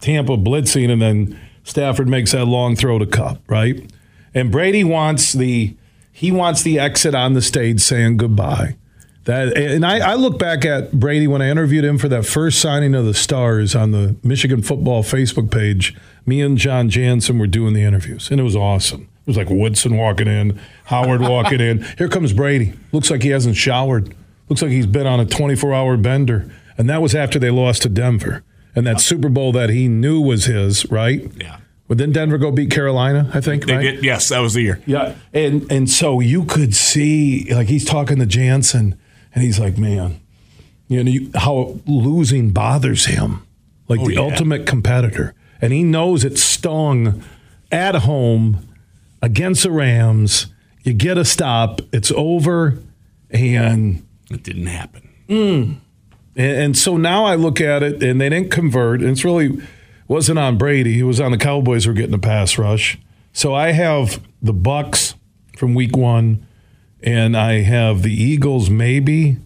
[0.00, 3.90] Tampa blitzing, and then Stafford makes that long throw to Kupp, right?
[4.34, 5.76] And Brady wants the
[6.12, 8.76] he wants the exit on the stage saying goodbye.
[9.24, 12.58] That and I, I look back at Brady when I interviewed him for that first
[12.58, 15.94] signing of the Stars on the Michigan football Facebook page.
[16.26, 19.02] Me and Jon Jansen were doing the interviews, and it was awesome.
[19.02, 21.84] It was like Woodson walking in, Howard walking in.
[21.98, 22.72] Here comes Brady.
[22.92, 24.14] Looks like he hasn't showered.
[24.48, 26.50] Looks like he's been on a 24 hour bender.
[26.76, 28.42] And that was after they lost to Denver.
[28.74, 31.30] And that Super Bowl that he knew was his, right?
[31.36, 31.58] Yeah.
[31.88, 33.82] But then Denver go beat Carolina, I think, They right?
[33.82, 34.80] did, yes, that was the year.
[34.86, 38.96] Yeah, and and so you could see like he's talking to Jansen,
[39.34, 40.20] and he's like, "Man,
[40.86, 43.44] you know you, how losing bothers him,
[43.88, 44.20] like Oh, the yeah.
[44.20, 47.22] ultimate competitor, and he knows it stung
[47.70, 48.66] at home
[49.22, 50.46] against the Rams.
[50.82, 52.78] You get a stop, it's over,
[53.30, 55.08] and It didn't happen.
[55.28, 55.76] Mm.
[56.36, 59.00] and, and so now I look at it, and they didn't convert.
[59.00, 59.60] And it's really
[60.08, 60.98] wasn't on Brady.
[61.00, 62.98] It was on the Cowboys who were getting the pass rush.
[63.32, 65.14] So I have the Bucs
[65.56, 66.46] from Week One,
[67.02, 69.36] and I have the Eagles maybe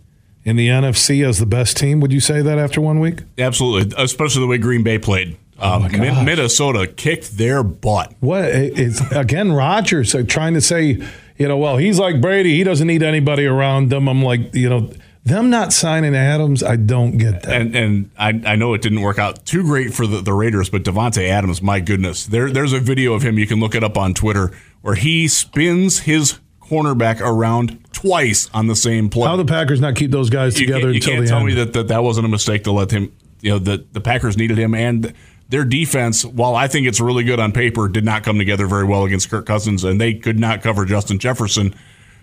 [0.44, 2.00] in the NFC as the best team.
[2.00, 3.20] Would you say that after one week?
[3.36, 5.36] Absolutely, especially the way Green Bay played.
[5.64, 8.14] Um, my Mi- Minnesota kicked their butt.
[8.20, 9.52] What it's again?
[9.52, 11.02] Rodgers uh, trying to say,
[11.36, 12.54] you know, well, he's like Brady.
[12.56, 14.08] He doesn't need anybody around him.
[14.08, 14.90] I'm like, you know,
[15.24, 16.62] them not signing Adams.
[16.62, 17.60] I don't get that.
[17.60, 20.68] And and I, I know it didn't work out too great for the, the Raiders,
[20.68, 23.38] but Davante Adams, my goodness, there there's a video of him.
[23.38, 28.66] You can look it up on Twitter where he spins his cornerback around twice on
[28.66, 29.26] the same play.
[29.26, 31.38] How the Packers not keep those guys you together can't, you until can't the tell
[31.38, 31.46] end?
[31.46, 33.12] me that, that that wasn't a mistake to let him.
[33.40, 35.14] You know, the the Packers needed him, and
[35.48, 38.84] their defense, while I think it's really good on paper, did not come together very
[38.84, 41.74] well against Kirk Cousins, and they could not cover Justin Jefferson.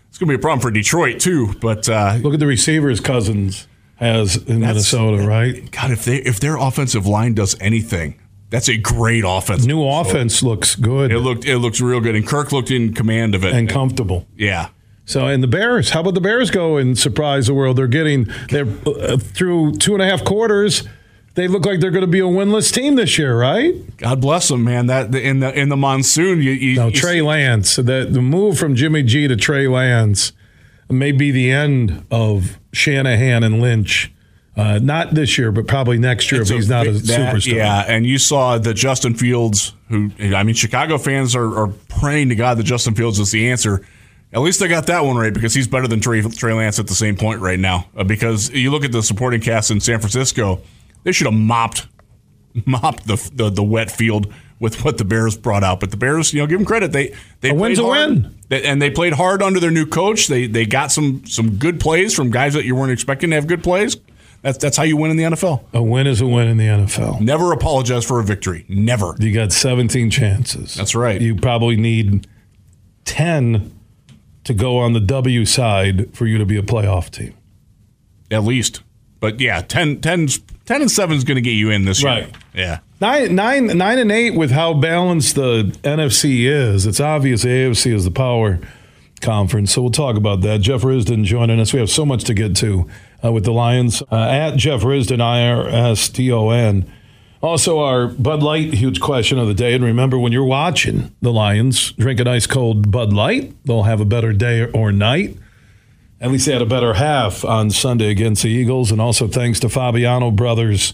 [0.09, 1.53] It's going to be a problem for Detroit too.
[1.61, 5.69] But uh, Look at the receivers Cousins has in Minnesota, right?
[5.71, 9.65] God, if they if their offensive line does anything, that's a great offense.
[9.65, 13.35] New offense looks good It looked it looks real good, and Kirk looked in command
[13.35, 13.53] of it.
[13.53, 14.27] and comfortable.
[14.35, 14.69] yeah,
[15.05, 17.77] So, and the Bears, how about the Bears go and surprise the world?
[17.77, 20.83] They're getting, they're uh, through two and a half quarters.
[21.35, 23.73] They look like they're going to be a winless team this year, right?
[23.97, 24.87] God bless them, man.
[24.87, 27.77] That in the in the monsoon, you, you, No, you- Trey Lance.
[27.77, 30.33] The, the move from Jimmy G to Trey Lance
[30.89, 34.11] may be the end of Shanahan and Lynch.
[34.57, 37.03] Uh, not this year, but probably next year It's if he's not a that-
[37.35, 37.53] superstar.
[37.55, 42.27] Yeah, and you saw that Justin Fields, who I mean, Chicago fans are, are praying
[42.29, 43.85] to God that Justin Fields is the answer.
[44.33, 46.87] At least they got that one right because he's better than Trey, Trey Lance at
[46.87, 47.87] the same point right now.
[47.95, 50.61] Uh, because you look at the supporting cast in San Francisco,
[51.03, 51.87] they should have mopped
[52.65, 55.79] mopped the, the the wet field with what the Bears brought out.
[55.79, 56.91] But the Bears, you know, give them credit.
[56.91, 58.09] They they A win's a hard.
[58.09, 58.35] win.
[58.49, 60.27] They- and they played hard under their new coach.
[60.27, 63.47] They they got some some good plays from guys that you weren't expecting to have
[63.47, 63.97] good plays.
[64.43, 65.63] That's that's how you win in the NFL.
[65.73, 67.21] A win is a win in the NFL.
[67.21, 68.65] Never apologize for a victory.
[68.67, 69.15] Never.
[69.19, 70.73] You got 17 chances.
[70.73, 71.21] That's right.
[71.21, 72.27] You probably need
[73.05, 73.71] 10
[74.43, 77.35] to go on the W side for you to be a playoff team.
[78.31, 78.81] At least.
[79.19, 80.27] But yeah, 10, 10,
[80.65, 82.11] 10 and 7 is going to get you in this year.
[82.11, 82.35] Right.
[82.53, 82.79] Yeah.
[82.99, 86.85] Nine, nine, nine and eight with how balanced the NFC is.
[86.85, 88.59] It's obvious the AFC is the power
[89.21, 89.71] conference.
[89.73, 90.61] So we'll talk about that.
[90.61, 91.73] Jeff Risdon joining us.
[91.73, 92.87] We have so much to get to
[93.23, 94.01] uh, with the Lions.
[94.11, 96.91] Uh, at Jeff Risdon, I R S D O N.
[97.41, 99.73] Also, our Bud Light huge question of the day.
[99.73, 103.99] And remember, when you're watching the Lions drink an ice cold Bud Light, they'll have
[103.99, 105.37] a better day or night.
[106.21, 108.91] At least they had a better half on Sunday against the Eagles.
[108.91, 110.93] And also thanks to Fabiano Brothers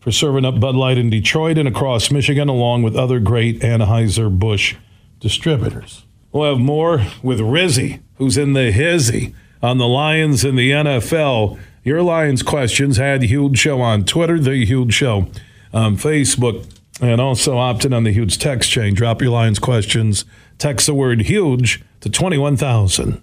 [0.00, 4.74] for serving up Bud Light in Detroit and across Michigan, along with other great Anheuser-Busch
[5.20, 6.04] distributors.
[6.32, 11.58] We'll have more with Rizzy, who's in the hizzy on the Lions in the NFL.
[11.84, 15.28] Your Lions questions had Huge Show on Twitter, The Huge Show
[15.72, 16.66] on Facebook,
[17.00, 18.94] and also opt in on the Huge text chain.
[18.94, 20.24] Drop your Lions questions.
[20.58, 23.22] Text the word HUGE to 21,000.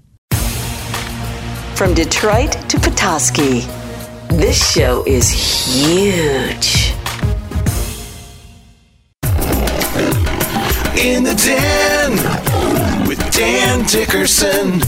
[1.80, 3.62] From Detroit to Petoskey,
[4.28, 6.94] this show is huge.
[11.00, 14.82] In the den with Dan Dickerson.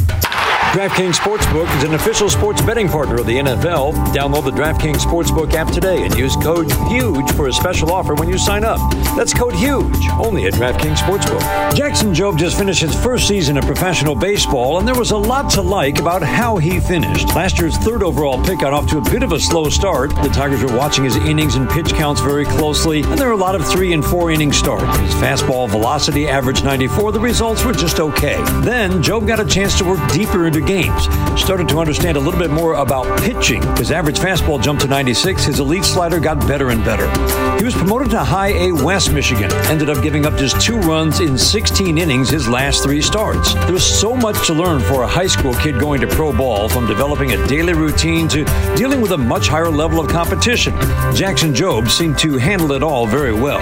[0.71, 3.91] DraftKings Sportsbook is an official sports betting partner of the NFL.
[4.13, 8.29] Download the DraftKings Sportsbook app today and use code HUGE for a special offer when
[8.29, 8.79] you sign up.
[9.17, 11.75] That's code HUGE, only at DraftKings Sportsbook.
[11.75, 15.51] Jackson Jobe just finished his first season of professional baseball, and there was a lot
[15.51, 17.35] to like about how he finished.
[17.35, 20.11] Last year's third overall pick got off to a bit of a slow start.
[20.23, 23.35] The Tigers were watching his innings and pitch counts very closely, and there were a
[23.35, 24.97] lot of three and four inning starts.
[24.99, 27.11] His fastball velocity averaged 94.
[27.11, 28.41] The results were just okay.
[28.61, 31.05] Then Jobe got a chance to work deeper into games.
[31.39, 33.61] Started to understand a little bit more about pitching.
[33.77, 35.43] His average fastball jumped to 96.
[35.43, 37.09] His elite slider got better and better.
[37.57, 39.51] He was promoted to High A West Michigan.
[39.65, 43.53] Ended up giving up just two runs in 16 innings his last three starts.
[43.65, 46.87] There's so much to learn for a high school kid going to pro ball, from
[46.87, 48.45] developing a daily routine to
[48.75, 50.73] dealing with a much higher level of competition.
[51.13, 53.61] Jackson Jobe seemed to handle it all very well.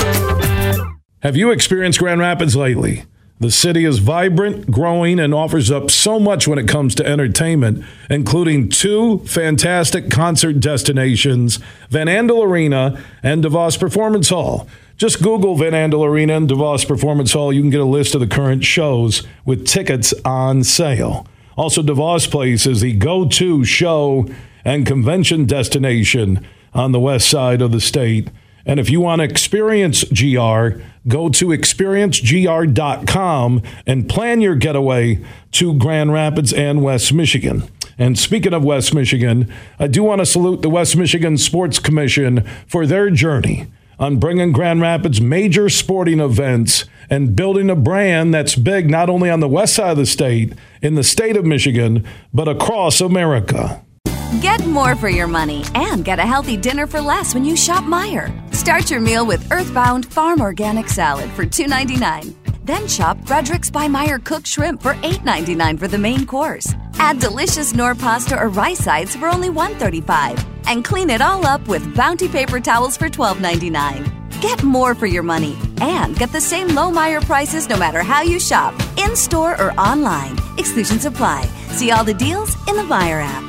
[1.22, 3.04] Have you experienced Grand Rapids lately?
[3.42, 7.86] The city is vibrant, growing, and offers up so much when it comes to entertainment,
[8.10, 11.58] including two fantastic concert destinations,
[11.90, 14.68] Van Andel Arena and DeVos Performance Hall.
[14.98, 17.54] Just Google Van Andel Arena and DeVos Performance Hall.
[17.54, 21.26] You can get a list of the current shows with tickets on sale.
[21.56, 24.28] Also, DeVos Place is the go to show
[24.66, 28.28] and convention destination on the west side of the state.
[28.66, 35.76] And if you want to experience GR, go to experiencegr.com and plan your getaway to
[35.76, 37.70] Grand Rapids and West Michigan.
[37.98, 42.48] And speaking of West Michigan, I do want to salute the West Michigan Sports Commission
[42.68, 43.68] for their journey
[44.00, 49.30] on bringing Grand Rapids major sporting events and building a brand that's big not only
[49.30, 53.84] on the west side of the state, in the state of Michigan, but across America.
[54.42, 57.84] Get more for your money and get a healthy dinner for less when you shop
[57.84, 58.30] Meijer.
[58.54, 62.36] Start your meal with Earthbound Farm Organic Salad for $2.99.
[62.64, 66.76] Then shop Fredericks by Meijer cooked shrimp for $8.99 for the main course.
[67.00, 70.46] Add delicious Knorr pasta or rice sides for only $1.35.
[70.68, 74.42] And clean it all up with Bounty paper towels for $12.99.
[74.42, 78.22] Get more for your money and get the same low Meijer prices no matter how
[78.22, 80.38] you shop, in store or online.
[80.60, 81.46] Exclusions apply.
[81.72, 83.49] See all the deals in the Meijer app.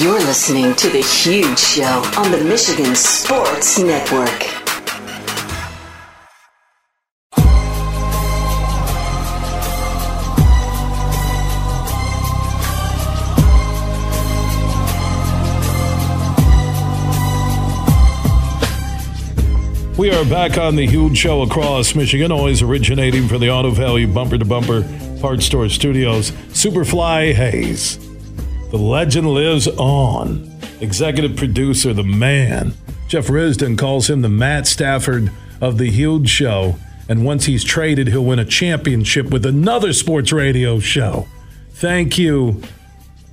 [0.00, 4.30] You're listening to The Huge Show on the Michigan Sports Network.
[19.98, 24.06] We are back on the huge show across Michigan, always originating from the Auto Value
[24.06, 24.88] Bumper to Bumper
[25.20, 26.30] Parts Store Studios.
[26.30, 28.11] Superfly Hayes.
[28.72, 30.50] The legend lives on.
[30.80, 32.72] Executive producer, the man.
[33.06, 35.30] Jeff Risdon calls him the Matt Stafford
[35.60, 36.76] of the huge show.
[37.06, 41.28] And once he's traded, he'll win a championship with another sports radio show.
[41.72, 42.62] Thank you,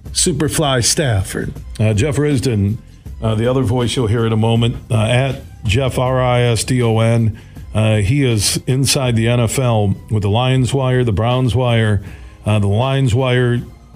[0.08, 1.54] Superfly Stafford.
[1.80, 2.78] Uh, Jeff Risdon,
[3.22, 6.66] uh, the other voice you'll hear in a moment, uh, at Jeff R I S
[6.66, 7.40] D O N.
[7.74, 12.04] Uh, he is inside the NFL with the Lions Wire, the Browns Wire,
[12.46, 13.16] uh, the Lions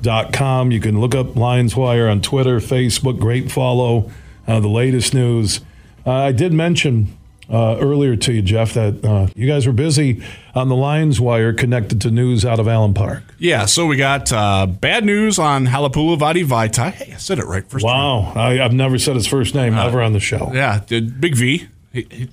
[0.05, 0.71] Wire.com.
[0.71, 3.19] You can look up Lions Wire on Twitter, Facebook.
[3.19, 4.11] Great follow.
[4.47, 5.61] Uh, the latest news.
[6.05, 7.17] Uh, I did mention
[7.49, 10.21] uh, earlier to you, Jeff, that uh, you guys were busy
[10.53, 13.23] on the Lions Wire connected to news out of Allen Park.
[13.37, 16.91] Yeah, so we got uh, bad news on Halapoulivaati Vaitai.
[16.91, 17.95] Hey, I said it right first time.
[17.95, 18.33] Wow.
[18.35, 20.51] I, I've never said his first name ever on the show.
[20.53, 21.67] Yeah, Big V.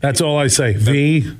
[0.00, 0.74] That's all I say.
[0.74, 1.36] V.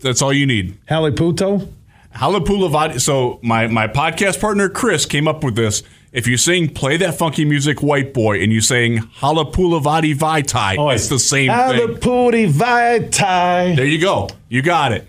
[0.00, 0.78] That's all you need.
[0.86, 1.68] Haliputo?
[2.14, 3.00] Halapoulivaati.
[3.00, 5.82] So my my podcast partner Chris came up with this.
[6.12, 11.08] If you sing "Play That Funky Music, White Boy" and you sing "Halapoulivaati Vaitai," it's
[11.08, 11.56] the same thing.
[11.58, 13.76] Haliputi Vaitai.
[13.76, 14.28] There you go.
[14.48, 15.08] You got it.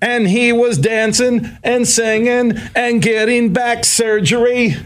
[0.00, 4.76] And he was dancing and singing and getting back surgery.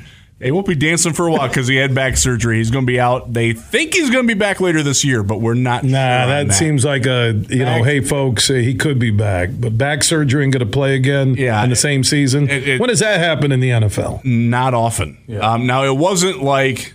[0.41, 2.59] He won't be dancing for a while because he had back surgery.
[2.59, 3.33] He's going to be out.
[3.33, 5.83] They think he's going to be back later this year, but we're not.
[5.83, 9.11] Nah, sure on that, seems like a you know, hey folks, uh, he could be
[9.11, 11.65] back, but back surgery and going to play again Yeah.
[11.65, 12.49] in the same season.
[12.49, 14.25] It- it- when does that happen in the NFL?
[14.25, 15.19] not often.
[15.41, 16.95] Um, now it wasn't like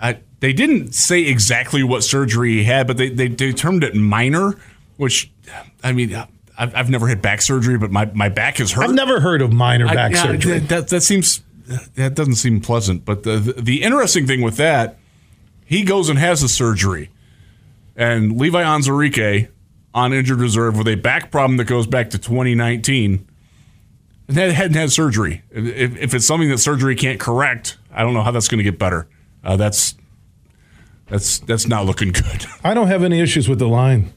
[0.00, 3.94] I, they didn't say exactly what surgery he had, but they they, they termed it
[3.96, 4.54] minor,
[4.96, 5.30] which
[5.84, 6.16] I mean.
[6.60, 8.82] I've, I've never had back surgery, but my, my back is hurt.
[8.86, 10.58] I've never heard of minor I- back yeah, surgery.
[10.58, 11.40] That, that, that seems
[11.94, 13.04] that doesn't seem pleasant.
[13.04, 14.98] But the, the the interesting thing with that,
[15.64, 17.10] he goes and has the surgery,
[17.96, 19.48] and Levi Onwuzurike
[19.94, 23.26] on injured reserve with a back problem that goes back to 2019,
[24.28, 25.42] and that hadn't had surgery.
[25.50, 28.64] If, if it's something that surgery can't correct, I don't know how that's going to
[28.64, 29.08] get better.
[29.42, 29.94] Uh, that's
[31.06, 32.46] that's that's not looking good.
[32.64, 34.12] I don't have any issues with the line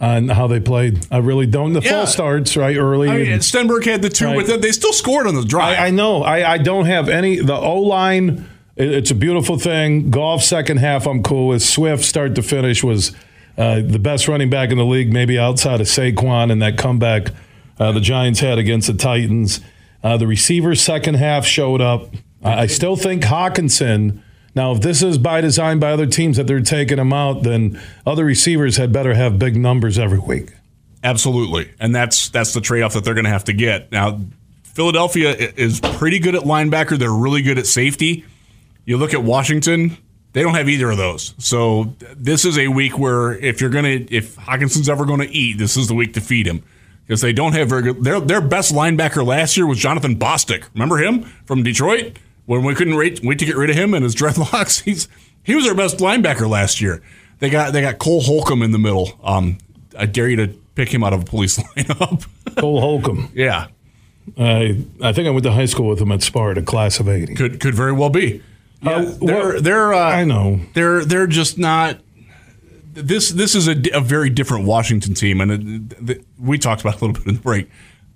[0.00, 1.06] on how they played.
[1.10, 1.72] I really don't.
[1.74, 2.04] The Yeah.
[2.06, 3.08] starts right early.
[3.10, 4.36] I mean, and- Stenberg had the two, Right.
[4.36, 5.78] but they- they still scored on the drive.
[5.78, 6.22] I, I know.
[6.22, 7.36] I, I don't have any.
[7.36, 10.10] The O line, it- it's a beautiful thing.
[10.10, 11.62] Goff second half, I'm cool with.
[11.62, 13.12] Swift start to finish was
[13.58, 17.28] uh, the best running back in the league, maybe outside of Saquon and that comeback
[17.78, 19.60] uh, the Giants had against the Titans.
[20.02, 22.14] Uh, the receivers second half showed up.
[22.42, 24.20] I, I still think Hockenson.
[24.54, 27.80] Now, if this is by design by other teams that they're taking him out, then
[28.04, 30.50] other receivers had better have big numbers every week.
[31.02, 33.90] Absolutely, and that's that's the trade off that they're going to have to get.
[33.90, 34.20] Now,
[34.64, 36.98] Philadelphia is pretty good at linebacker.
[36.98, 38.24] They're really good at safety.
[38.84, 39.96] You look at Washington;
[40.32, 41.34] they don't have either of those.
[41.38, 45.58] So this is a week where if you're gonna, if Hockenson's ever going to eat,
[45.58, 46.62] this is the week to feed him
[47.06, 48.04] because they don't have very good.
[48.04, 50.64] Their their best linebacker last year was Jonathan Bostic.
[50.74, 52.18] Remember him from Detroit
[52.58, 54.82] when we couldn't wait, wait to get rid of him and his dreadlocks.
[54.82, 55.08] He's
[55.44, 57.00] he was our best linebacker last year.
[57.38, 59.18] They got they got Cole Holcomb in the middle.
[59.22, 59.58] Um,
[59.96, 62.26] I dare you to pick him out of a police lineup.
[62.58, 63.30] Cole Holcomb.
[63.34, 63.68] yeah,
[64.36, 67.34] I I think I went to high school with him at Sparta, class of '80.
[67.36, 68.42] could could very well be.
[68.82, 70.60] Yeah, Uh, they're they're uh, I know.
[70.74, 72.00] they're they're just not.
[72.92, 77.00] This this is a, a very different Washington team, and it, we talked about it
[77.02, 77.70] a little bit in the break.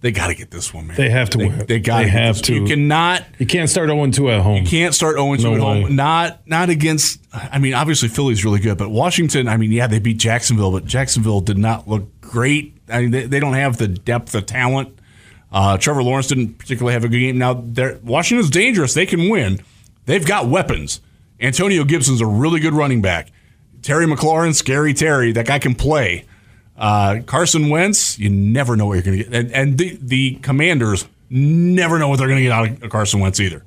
[0.05, 0.99] They got to get this one, man.
[0.99, 1.65] They have to They, win.
[1.67, 2.55] they got to have to.
[2.55, 4.65] You cannot You can't start 0 2 at home.
[4.65, 5.97] You can't start 0 2 No at home.
[5.97, 7.23] Not not against.
[7.33, 9.49] I mean, obviously Philly's really good, but Washington.
[9.49, 12.77] I mean, yeah, they beat Jacksonville, but Jacksonville did not look great.
[12.91, 14.99] I mean, they, they don't have the depth of talent.
[15.51, 17.39] Uh, Trevor Lawrence didn't particularly have a good game.
[17.39, 17.55] Now,
[18.03, 18.93] Washington's dangerous.
[18.93, 19.61] They can win.
[20.05, 21.01] They've got weapons.
[21.41, 23.29] Antonio Gibson's a really good running back.
[23.81, 26.27] Terry McLaurin, scary Terry, that guy can play.
[26.77, 29.35] Uh, Carson Wentz, you never know what you're going to get.
[29.35, 33.21] And, and the, the commanders never know what they're going to get out of Carson
[33.21, 33.65] Wentz either.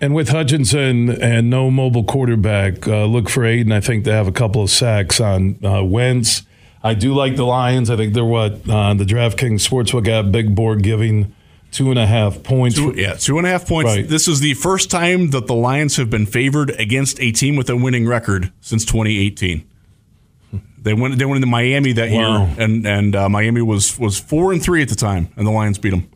[0.00, 3.70] And with Hutchinson and no mobile quarterback, uh, look for Aidan.
[3.70, 6.42] I think they have a couple of sacks on uh, Wentz.
[6.82, 7.88] I do like the Lions.
[7.88, 11.32] I think they're what uh, the DraftKings Sportsbook app, big board giving
[11.70, 12.76] two and a half points.
[12.76, 13.94] Two, yeah, two and a half points.
[13.94, 14.08] Right.
[14.08, 17.70] This is the first time that the Lions have been favored against a team with
[17.70, 19.64] a winning record since 2018.
[20.82, 21.18] They went.
[21.18, 22.46] They went into Miami that Wow.
[22.46, 25.50] year, and and uh, Miami was was four and three at the time, and the
[25.52, 26.08] Lions beat them.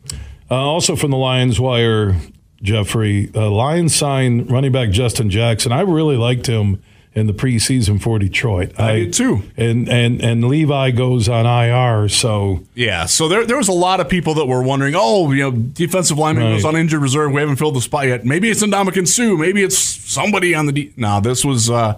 [0.51, 2.15] Uh, also from the Lions wire,
[2.61, 5.71] Jeffrey, uh, Lions signed running back Justin Jackson.
[5.71, 6.81] I really liked him
[7.13, 8.79] in the preseason for Detroit.
[8.79, 9.41] I did too.
[9.57, 13.99] And and and Levi goes on IR, so Yeah, so there there was a lot
[13.99, 16.53] of people that were wondering, oh, you know, defensive lineman Right.
[16.53, 17.31] goes on injured reserve.
[17.31, 18.25] We haven't filled the spot yet.
[18.25, 19.35] Maybe it's Ndamukong Suh.
[19.35, 20.71] Maybe it's somebody on the.
[20.73, 21.69] De- no, this was.
[21.69, 21.97] Uh,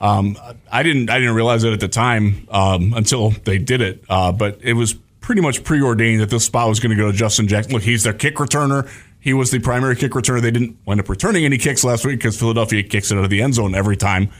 [0.00, 0.36] um,
[0.70, 4.04] I didn't I didn't realize it at the time um, until they did it.
[4.08, 7.16] Uh, but it was pretty much preordained that this spot was going to go to
[7.16, 7.72] Justin Jackson.
[7.72, 8.88] Look, he's their kick returner.
[9.20, 10.40] He was the primary kick returner.
[10.40, 13.30] They didn't wind up returning any kicks last week because Philadelphia kicks it out of
[13.30, 14.30] the end zone every time.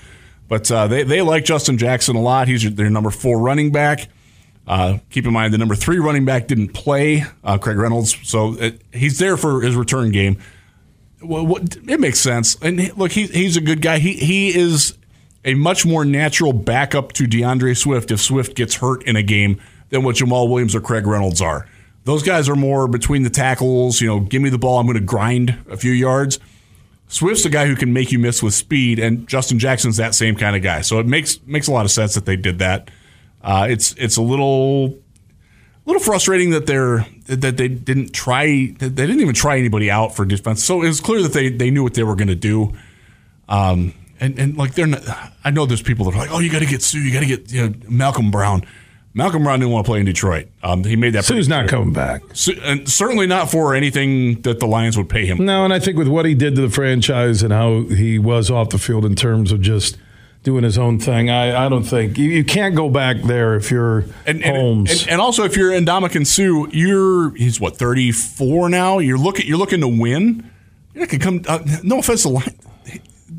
[0.48, 2.48] But uh, they they like Justin Jackson a lot.
[2.48, 4.08] He's their number four running back.
[4.66, 8.52] Uh, keep in mind the number three running back didn't play, uh, Craig Reynolds, so
[8.54, 10.38] it, he's there for his return game.
[11.22, 12.54] Well, what, it makes sense.
[12.60, 13.98] And look, he, he's a good guy.
[13.98, 14.97] He he is
[15.48, 19.58] a much more natural backup to D'Andre Swift if Swift gets hurt in a game
[19.88, 21.66] than what Jamaal Williams or Craig Reynolds are.
[22.04, 24.02] Those guys are more between the tackles.
[24.02, 24.78] You know, give me the ball.
[24.78, 26.38] I'm going to grind a few yards.
[27.08, 30.36] Swift's a guy who can make you miss with speed, and Justin Jackson's that same
[30.36, 30.82] kind of guy.
[30.82, 32.90] So it makes makes a lot of sense that they did that.
[33.42, 38.90] Uh, it's it's a little a little frustrating that they're that they didn't try they
[38.90, 40.62] didn't even try anybody out for defense.
[40.62, 42.74] So it was clear that they they knew what they were going to do.
[43.48, 45.02] Um, and and like they're not.
[45.44, 47.20] I know there's people that are like, oh, you got to get Suh, you got
[47.20, 48.66] to get you know, Malcom Brown.
[49.16, 50.48] Malcom Brown didn't want to play in Detroit.
[50.62, 51.24] Um, he made that.
[51.24, 52.22] Suh's not coming back.
[52.34, 55.44] Su- and certainly not for anything that the Lions would pay him.
[55.44, 58.50] No, and I think with what he did to the franchise and how he was
[58.50, 59.96] off the field in terms of just
[60.44, 63.72] doing his own thing, I, I don't think you, you can't go back there if
[63.72, 65.02] you're And, and, Holmes.
[65.02, 68.98] and, and also, if you're Ndamukong Suh, you're he's what 34 now.
[68.98, 70.48] You're looking you're looking to win.
[70.94, 71.42] You're come.
[71.48, 72.54] Uh, no offense to line,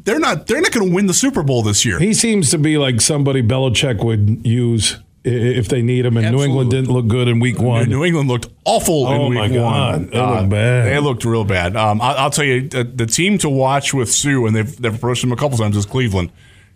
[0.03, 1.99] they're not they're not going to win the Super Bowl this year.
[1.99, 6.15] he seems to be like somebody Belichick would use if they need him.
[6.17, 7.89] And New England didn't look good in Week One.
[7.89, 9.81] New England looked awful Oh, in week one.
[9.81, 10.85] Uh, They looked bad.
[10.85, 11.75] They looked real bad.
[11.75, 14.95] Um, I, I'll tell you, the, the team to watch with Suh, and they've, they've
[14.95, 16.31] approached him a couple times, is Cleveland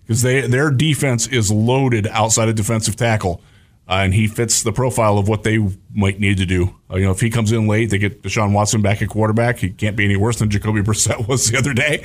[0.05, 3.41] because they their defense is loaded outside of defensive tackle,
[3.87, 5.59] uh, and he fits the profile of what they
[5.93, 6.75] might need to do.
[6.89, 9.57] Uh, you know, if he comes in late, they get Deshaun Watson back at quarterback.
[9.59, 12.01] He can't be any worse than Jacoby Brissett was the other day,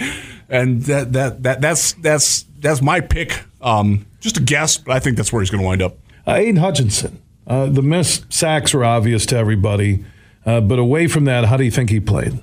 [0.49, 3.45] and that that, that that's that's that's my pick.
[3.61, 5.97] Um, just a guess, but I think that's where he's going to wind up.
[6.27, 7.23] Uh, Aidan Hutchinson.
[7.47, 10.05] Uh, the missed sacks were obvious to everybody,
[10.45, 12.43] uh, but away from that, how do you think he played?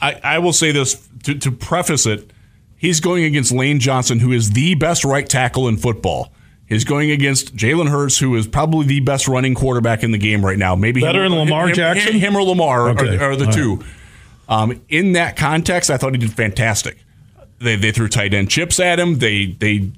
[0.00, 2.32] I, I will say this to, to preface it.
[2.76, 6.32] He's going against Lane Johnson, who is the best right tackle in football.
[6.70, 10.42] He's going against Jalen Hurts, who is probably the best running quarterback in the game
[10.46, 10.76] right now.
[10.76, 12.14] Maybe Better him, than Lamar him- Jackson?
[12.14, 13.18] Him, or Lamar are- Okay.
[13.18, 13.84] are, the All two.
[14.48, 16.96] Um, in that context, I thought he did fantastic.
[17.58, 19.18] They, they threw tight end chips at him.
[19.18, 19.90] They they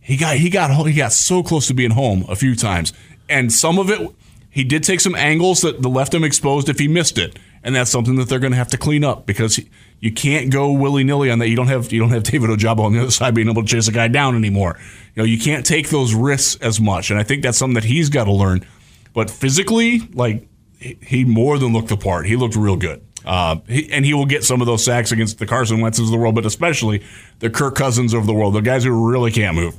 [0.00, 2.92] he got he got he got so close to being home a few times,
[3.28, 4.10] and some of it
[4.50, 7.90] he did take some angles that left him exposed if he missed it, and that's
[7.90, 9.68] something that they're going to have to clean up because he-
[10.00, 11.48] you can't go willy nilly on that.
[11.48, 13.68] You don't have you don't have David Ojabo on the other side being able to
[13.68, 14.78] chase a guy down anymore.
[15.14, 17.84] You know you can't take those risks as much, and I think that's something that
[17.84, 18.66] he's got to learn.
[19.12, 20.48] But physically, like
[20.78, 22.26] he- more than looked the part.
[22.26, 23.02] He looked real good.
[23.24, 26.10] Uh, he, and he will get some of those sacks against the Carson Wentzes of
[26.10, 27.04] the world, but especially
[27.40, 29.76] the Kirk Cousins of the world, the guys who really can't move.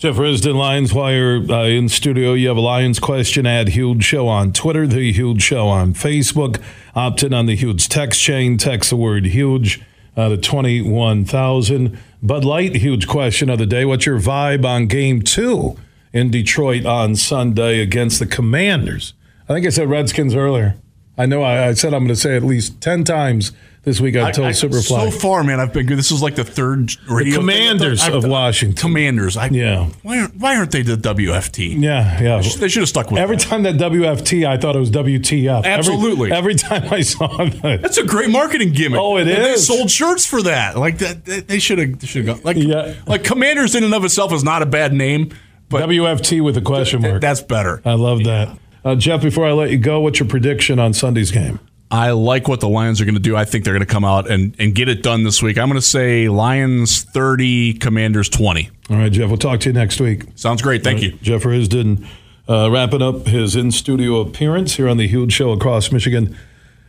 [0.00, 2.32] Jeff Risdon, Lions Wire uh, in studio.
[2.32, 6.58] You have a Lions question at Huge Show on Twitter, The Huge Show on Facebook.
[6.94, 8.56] Opt in on the Huge text chain.
[8.56, 9.82] Text the word huge
[10.16, 11.98] uh, to 21,000.
[12.22, 13.84] Bud Light, huge question of the day.
[13.84, 15.76] What's your vibe on game two
[16.14, 19.12] in Detroit on Sunday against the Commanders?
[19.50, 20.78] I think I said Redskins earlier.
[21.18, 23.52] I know I, I said I'm going to say at least 10 times
[23.82, 24.82] this week I told I- Superfly.
[24.82, 25.98] So far, man, I've been good.
[25.98, 27.32] This is like the third radio.
[27.34, 28.76] thing Commanders I've- of Washington.
[28.76, 29.36] Commanders.
[29.36, 29.86] I, Yeah.
[30.02, 31.80] Why aren't Why aren't they the WFT?
[31.82, 32.42] yeah, yeah.
[32.58, 33.22] They should have stuck with it.
[33.22, 33.42] Every that.
[33.46, 35.64] time that WFT, I thought it was WTF.
[35.64, 36.30] Absolutely.
[36.32, 37.26] Every, time I saw
[37.62, 37.80] that.
[37.82, 39.00] That's a great marketing gimmick.
[39.00, 39.66] Oh, it it is.
[39.68, 40.76] They sold shirts for that.
[40.76, 41.24] Like that.
[41.24, 42.02] They they should have.
[42.04, 42.44] Should have gone.
[42.44, 42.94] Like Yeah.
[43.06, 45.30] like Commanders in and of itself is not a bad name,
[45.68, 47.20] but WFT with a question mark.
[47.20, 47.80] that's better.
[47.84, 48.58] I love that.
[48.84, 51.60] Uh, Jeff, before I let you go, what's your prediction on Sunday's game?
[51.90, 53.36] I like what the Lions are going to do.
[53.36, 55.58] I think they're going to come out and, and get it done this week.
[55.58, 58.70] I'm going to say Lions 30, Commanders 20.
[58.90, 60.26] All right, Jeff, we'll talk to you next week.
[60.36, 60.84] Sounds great.
[60.84, 61.12] Thank you.
[61.22, 62.06] Jeff Risdon
[62.48, 66.36] uh, wrapping up his in studio appearance here on the Huge Show across Michigan.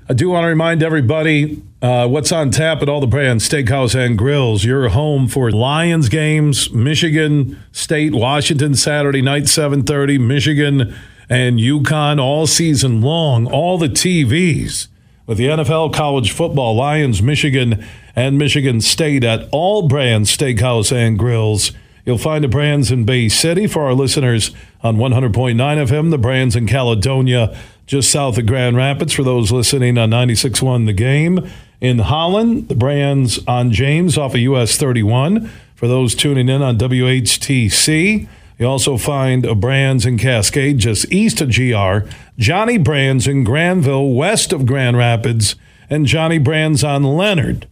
[0.08, 3.96] I do want to remind everybody uh, what's on tap at all the Brann's steakhouse
[3.96, 4.64] and grills.
[4.66, 10.96] Your home for Lions games, Michigan State, Washington Saturday night, 7:30, Michigan
[11.30, 13.46] and UConn all season long.
[13.46, 14.88] All the TVs
[15.32, 17.86] with the NFL, college football, Lions, Michigan,
[18.18, 21.72] and Michigan State at all Brann's steakhouse and grills.
[22.06, 24.52] You'll find the Brann's in Bay City for our listeners
[24.84, 27.58] on 100.9 FM, the Brann's in Caledonia,
[27.88, 31.50] just south of Grand Rapids for those listening on 96.1 The Game.
[31.80, 36.78] In Holland, the Brann's on James off of US 31 for those tuning in on
[36.78, 38.28] WHTC.
[38.62, 42.08] You also find a Brann's in Cascade just east of GR,
[42.38, 45.56] Johnny Brann's in Granville west of Grand Rapids,
[45.90, 47.68] and Johnny Brann's on Leonard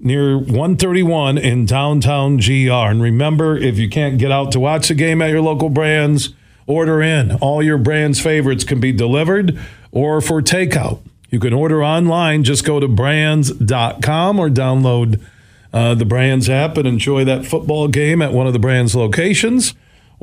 [0.00, 2.72] near 131 in downtown GR.
[2.72, 6.30] And remember, if you can't get out to watch the game at your local Brann's,
[6.66, 7.30] order in.
[7.36, 9.56] All your Brann's favorites can be delivered
[9.92, 11.02] or for takeout.
[11.30, 12.42] You can order online.
[12.42, 15.22] Just go to branns.com or download
[15.72, 19.72] uh, the Brann's app and enjoy that football game at one of the Brann's locations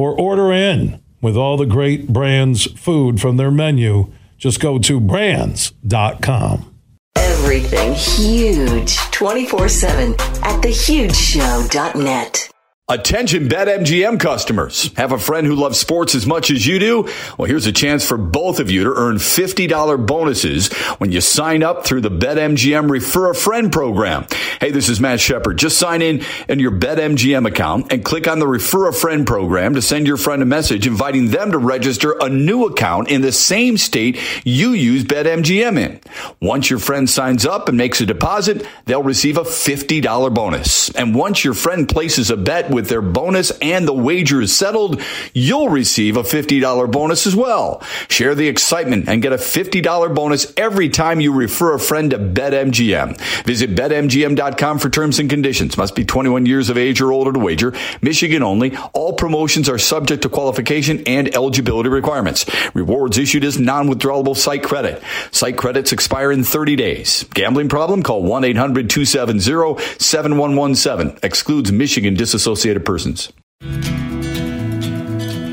[0.01, 4.11] or order in with all the great Brann's food from their menu.
[4.39, 6.75] Just go to branns.com.
[7.15, 12.49] Everything huge 24 7 at thehugeshow.net.
[12.89, 14.91] Attention BetMGM customers.
[14.97, 17.07] Have a friend who loves sports as much as you do?
[17.37, 21.63] Well, here's a chance for both of you to earn $50 bonuses when you sign
[21.63, 24.25] up through the BetMGM Refer a Friend program.
[24.59, 25.57] Hey, this is Matt Shepard.
[25.57, 29.75] Just sign in in your BetMGM account and click on the Refer a Friend program
[29.75, 33.31] to send your friend a message inviting them to register a new account in the
[33.31, 36.01] same state you use BetMGM in.
[36.41, 40.93] Once your friend signs up and makes a deposit, they'll receive a $50 bonus.
[40.95, 45.01] And once your friend places a bet with their bonus and the wager is settled,
[45.33, 47.83] you'll receive a $50 bonus as well.
[48.09, 52.19] Share the excitement and get a $50 bonus every time you refer a friend to
[52.19, 53.19] BetMGM.
[53.43, 55.77] Visit BetMGM.com for terms and conditions.
[55.77, 57.73] Must be 21 years of age or older to wager.
[58.01, 58.75] Michigan only.
[58.93, 62.45] All promotions are subject to qualification and eligibility requirements.
[62.73, 65.01] Rewards issued as non-withdrawable site credit.
[65.31, 67.25] Site credits expire in 30 days.
[67.33, 68.03] Gambling problem?
[68.03, 71.23] Call 1-800-270-7117.
[71.23, 72.15] Excludes Michigan
[72.61, 73.31] disassociated persons.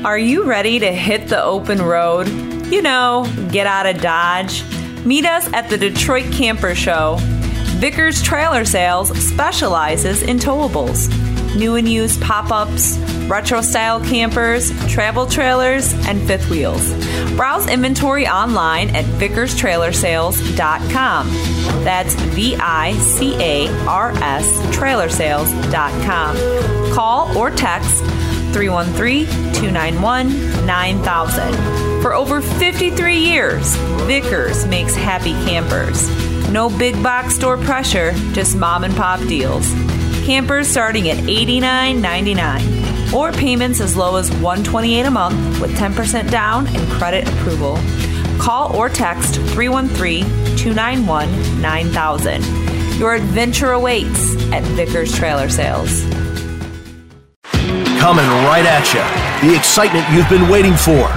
[0.05, 2.27] Are you ready to hit the open road?
[2.67, 4.63] You know, get out of Dodge.
[5.05, 7.17] Meet us at the Detroit Camper Show.
[7.79, 11.09] Vicars Trailer Sales specializes in towables,
[11.55, 12.97] new and used pop ups,
[13.27, 16.91] retro style campers, travel trailers, and fifth wheels.
[17.35, 21.27] Browse inventory online at vicarstrailersales.com.
[21.83, 24.45] That's V I C A R S
[24.75, 26.93] trailersales.com.
[26.93, 28.03] Call or text
[28.53, 32.01] 313 291 9000.
[32.01, 33.75] For over 53 years,
[34.07, 36.09] Vicars makes happy campers.
[36.49, 39.71] No big box store pressure, just mom and pop deals.
[40.29, 46.67] Campers starting at $89.99 or payments as low as 128 a month with 10% down
[46.67, 47.79] and credit approval.
[48.39, 50.25] Call or text 313
[50.55, 52.43] 291 9000.
[52.99, 56.03] Your adventure awaits at Vicars Trailer Sales.
[57.99, 59.49] Coming right at you.
[59.49, 61.09] The excitement you've been waiting for.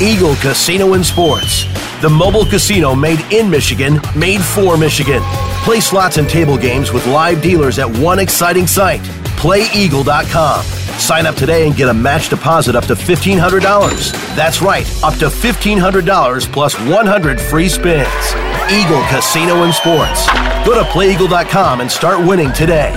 [0.00, 1.64] Eagle Casino and Sports.
[2.00, 5.22] The mobile casino made in Michigan, made for Michigan.
[5.64, 9.00] Play slots and table games with live dealers at one exciting site.
[9.38, 10.64] PlayEagle.com.
[10.98, 14.12] Sign up today and get a match deposit up to $1,500.
[14.34, 18.34] That's right, up to $1,500 plus 100 free spins.
[18.70, 20.26] Eagle Casino and Sports.
[20.66, 22.92] Go to PlayEagle.com and start winning today.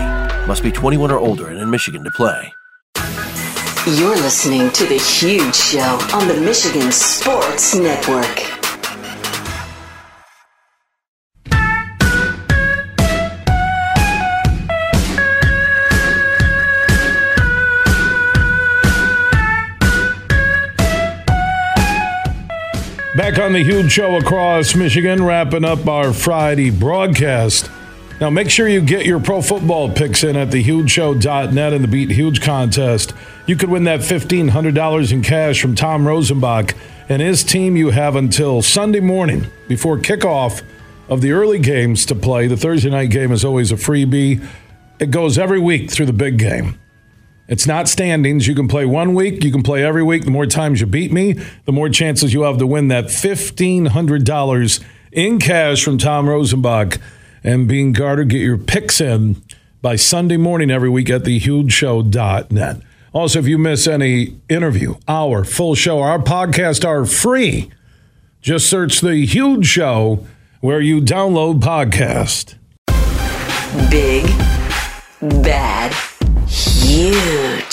[0.48, 2.57] Must be 21 or older and in Michigan to play.
[3.96, 5.80] You're listening to The Huge Show
[6.14, 8.26] on the Michigan Sports Network.
[23.16, 27.72] Back on the huge show across Michigan, wrapping up our Friday broadcast.
[28.20, 32.10] Now, make sure you get your pro football picks in at thehugeshow.net in the Beat
[32.10, 33.14] Huge contest.
[33.46, 36.76] You could win that $1,500 in cash from Tom Rosenbach
[37.10, 37.76] and his team.
[37.76, 40.64] You have until Sunday morning before kickoff
[41.10, 42.48] of the early games to play.
[42.48, 44.44] The Thursday night game is always a freebie.
[44.98, 46.80] It goes every week through the big game.
[47.48, 48.48] It's not standings.
[48.48, 50.26] You can play one week, you can play every week.
[50.26, 51.34] The more times you beat me,
[51.66, 57.00] the more chances you have to win that $1,500 in cash from Tom Rosenbach
[57.48, 58.26] and Bean Carter.
[58.26, 59.42] Get your picks in
[59.82, 62.82] by Sunday morning every week at thehugeshow.net.
[63.14, 67.72] Also, if you miss any interview, our full show, our podcast are free.
[68.42, 70.28] Just search The Huge Show
[70.60, 72.56] where you download podcast.
[73.90, 74.26] Big,
[75.42, 75.94] bad,
[76.48, 77.67] huge.